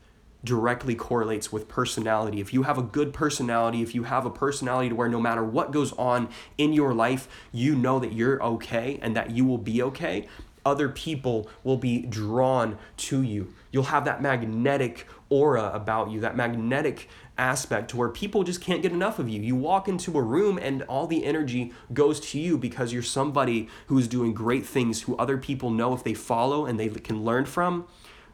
directly 0.45 0.95
correlates 0.95 1.51
with 1.51 1.67
personality. 1.69 2.41
If 2.41 2.55
you 2.55 2.63
have 2.63 2.79
a 2.79 2.83
good 2.83 3.13
personality, 3.13 3.83
if 3.83 3.95
you 3.95 4.05
have 4.05 4.25
a 4.25 4.31
personality 4.31 4.91
to 4.91 4.95
where 4.95 5.09
no 5.09 5.21
matter 5.21 5.43
what 5.43 5.73
goes 5.73 5.93
on 5.95 6.29
in 6.57 6.73
your 6.73 6.95
life, 6.95 7.29
you 7.51 7.75
know 7.75 7.99
that 7.99 8.13
you're 8.13 8.41
okay 8.43 9.01
and 9.03 9.17
that 9.17 9.31
you 9.31 9.45
will 9.45 9.59
be 9.59 9.83
okay, 9.83 10.29
other 10.69 10.89
people 10.89 11.49
will 11.65 11.77
be 11.77 12.03
drawn 12.03 12.79
to 12.97 13.23
you. 13.23 13.53
You'll 13.73 13.85
have 13.85 14.05
that 14.05 14.23
magnetic 14.23 15.07
aura 15.31 15.71
about 15.75 16.11
you, 16.11 16.21
that 16.21 16.37
magnetic 16.37 17.09
aspect 17.37 17.91
to 17.91 17.97
where 17.97 18.09
people 18.09 18.43
just 18.43 18.61
can't 18.61 18.83
get 18.83 18.93
enough 18.93 19.19
of 19.19 19.29
you. 19.29 19.41
You 19.41 19.55
walk 19.57 19.89
into 19.89 20.19
a 20.19 20.23
room 20.23 20.59
and 20.59 20.83
all 20.83 21.07
the 21.07 21.25
energy 21.25 21.73
goes 21.93 22.21
to 22.21 22.39
you 22.39 22.59
because 22.59 22.93
you're 22.93 23.03
somebody 23.03 23.69
who's 23.87 24.09
doing 24.09 24.35
great 24.35 24.67
things 24.67 25.03
who 25.03 25.17
other 25.17 25.39
people 25.39 25.71
know 25.71 25.95
if 25.95 26.05
they 26.05 26.15
follow 26.15 26.67
and 26.67 26.79
they 26.79 26.89
can 26.89 27.25
learn 27.25 27.45
from, 27.45 27.87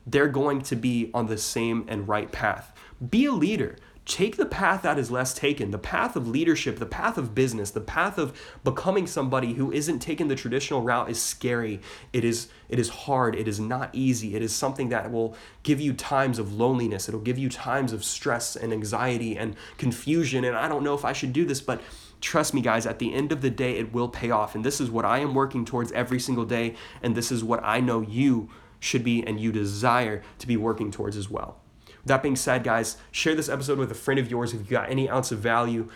they're 0.07 0.29
going 0.29 0.62
to 0.62 0.77
be 0.77 1.11
on 1.14 1.27
the 1.27 1.38
same 1.38 1.85
and 1.88 2.09
right 2.09 2.33
path. 2.33 2.73
Be 3.11 3.27
a 3.27 3.33
leader 3.33 3.77
take 4.06 4.36
the 4.36 4.46
path 4.46 4.82
that 4.82 4.98
is 4.98 5.10
less 5.10 5.32
taken 5.32 5.70
the 5.70 5.78
path 5.78 6.14
of 6.14 6.28
leadership 6.28 6.78
the 6.78 6.86
path 6.86 7.16
of 7.16 7.34
business 7.34 7.70
the 7.70 7.80
path 7.80 8.18
of 8.18 8.38
becoming 8.62 9.06
somebody 9.06 9.54
who 9.54 9.72
isn't 9.72 9.98
taking 10.00 10.28
the 10.28 10.34
traditional 10.34 10.82
route 10.82 11.08
is 11.08 11.20
scary 11.20 11.80
it 12.12 12.22
is 12.24 12.48
it 12.68 12.78
is 12.78 12.88
hard 12.90 13.34
it 13.34 13.48
is 13.48 13.58
not 13.58 13.88
easy 13.92 14.34
it 14.34 14.42
is 14.42 14.54
something 14.54 14.90
that 14.90 15.10
will 15.10 15.34
give 15.62 15.80
you 15.80 15.92
times 15.92 16.38
of 16.38 16.52
loneliness 16.52 17.08
it'll 17.08 17.20
give 17.20 17.38
you 17.38 17.48
times 17.48 17.92
of 17.92 18.04
stress 18.04 18.56
and 18.56 18.72
anxiety 18.72 19.36
and 19.36 19.56
confusion 19.78 20.44
and 20.44 20.56
i 20.56 20.68
don't 20.68 20.84
know 20.84 20.94
if 20.94 21.04
i 21.04 21.12
should 21.12 21.32
do 21.32 21.44
this 21.44 21.60
but 21.60 21.80
Trust 22.24 22.54
me, 22.54 22.62
guys, 22.62 22.86
at 22.86 23.00
the 23.00 23.12
end 23.12 23.32
of 23.32 23.42
the 23.42 23.50
day, 23.50 23.76
it 23.76 23.92
will 23.92 24.08
pay 24.08 24.30
off. 24.30 24.54
And 24.54 24.64
this 24.64 24.80
is 24.80 24.90
what 24.90 25.04
I 25.04 25.18
am 25.18 25.34
working 25.34 25.66
towards 25.66 25.92
every 25.92 26.18
single 26.18 26.46
day. 26.46 26.74
And 27.02 27.14
this 27.14 27.30
is 27.30 27.44
what 27.44 27.60
I 27.62 27.80
know 27.80 28.00
you 28.00 28.48
should 28.80 29.04
be 29.04 29.22
and 29.22 29.38
you 29.38 29.52
desire 29.52 30.22
to 30.38 30.46
be 30.46 30.56
working 30.56 30.90
towards 30.90 31.18
as 31.18 31.28
well. 31.28 31.60
That 32.06 32.22
being 32.22 32.36
said, 32.36 32.64
guys, 32.64 32.96
share 33.10 33.34
this 33.34 33.48
episode 33.48 33.78
with 33.78 33.90
a 33.90 33.94
friend 33.94 34.20
of 34.20 34.30
yours. 34.30 34.52
If 34.52 34.60
you 34.60 34.66
got 34.66 34.90
any 34.90 35.08
ounce 35.08 35.32
of 35.32 35.38
value, 35.38 35.88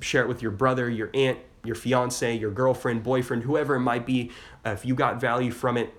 share 0.00 0.22
it 0.22 0.28
with 0.28 0.42
your 0.42 0.50
brother, 0.50 0.90
your 0.90 1.10
aunt, 1.14 1.38
your 1.64 1.74
fiance, 1.74 2.36
your 2.36 2.50
girlfriend, 2.50 3.02
boyfriend, 3.02 3.44
whoever 3.44 3.76
it 3.76 3.80
might 3.80 4.04
be. 4.04 4.30
Uh, 4.64 4.70
if 4.70 4.84
you 4.84 4.94
got 4.94 5.20
value 5.20 5.50
from 5.50 5.76
it, 5.76 5.94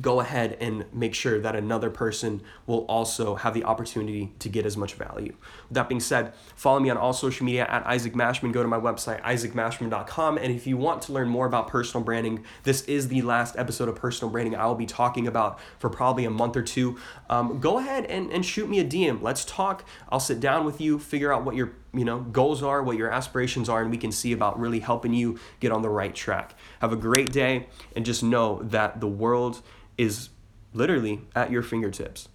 go 0.00 0.20
ahead 0.20 0.56
and 0.60 0.86
make 0.92 1.14
sure 1.14 1.40
that 1.40 1.54
another 1.54 1.90
person 1.90 2.42
will 2.66 2.84
also 2.86 3.34
have 3.34 3.54
the 3.54 3.64
opportunity 3.64 4.32
to 4.38 4.48
get 4.48 4.64
as 4.64 4.76
much 4.76 4.94
value. 4.94 5.34
With 5.68 5.74
that 5.74 5.88
being 5.88 6.00
said, 6.00 6.32
follow 6.56 6.80
me 6.80 6.90
on 6.90 6.96
all 6.96 7.12
social 7.12 7.44
media 7.44 7.66
at 7.68 7.86
Isaac 7.86 8.14
Mashman. 8.14 8.52
Go 8.52 8.62
to 8.62 8.68
my 8.68 8.78
website, 8.78 9.22
isaacmashman.com. 9.22 10.38
And 10.38 10.54
if 10.54 10.66
you 10.66 10.76
want 10.76 11.02
to 11.02 11.12
learn 11.12 11.28
more 11.28 11.46
about 11.46 11.68
personal 11.68 12.04
branding, 12.04 12.44
this 12.62 12.82
is 12.82 13.08
the 13.08 13.22
last 13.22 13.56
episode 13.58 13.88
of 13.88 13.96
personal 13.96 14.30
branding 14.30 14.56
I 14.56 14.66
will 14.66 14.74
be 14.74 14.86
talking 14.86 15.26
about 15.26 15.60
for 15.78 15.90
probably 15.90 16.24
a 16.24 16.30
month 16.30 16.56
or 16.56 16.62
two. 16.62 16.98
Um, 17.28 17.60
go 17.60 17.78
ahead 17.78 18.06
and, 18.06 18.30
and 18.30 18.44
shoot 18.44 18.68
me 18.68 18.80
a 18.80 18.84
DM. 18.84 19.20
Let's 19.20 19.44
talk. 19.44 19.84
I'll 20.08 20.20
sit 20.20 20.40
down 20.40 20.64
with 20.64 20.80
you, 20.80 20.98
figure 20.98 21.32
out 21.32 21.44
what 21.44 21.54
your 21.54 21.72
you 21.94 22.04
know 22.04 22.20
goals 22.20 22.62
are, 22.62 22.82
what 22.82 22.96
your 22.96 23.10
aspirations 23.10 23.68
are, 23.68 23.82
and 23.82 23.90
we 23.90 23.98
can 23.98 24.12
see 24.12 24.32
about 24.32 24.58
really 24.58 24.80
helping 24.80 25.12
you 25.12 25.38
get 25.60 25.72
on 25.72 25.82
the 25.82 25.88
right 25.90 26.14
track. 26.14 26.54
Have 26.80 26.92
a 26.92 26.96
great 26.96 27.32
day, 27.32 27.68
and 27.94 28.04
just 28.04 28.22
know 28.22 28.62
that 28.64 29.00
the 29.00 29.08
world 29.08 29.62
is 29.98 30.30
literally 30.72 31.20
at 31.34 31.50
your 31.50 31.62
fingertips. 31.62 32.28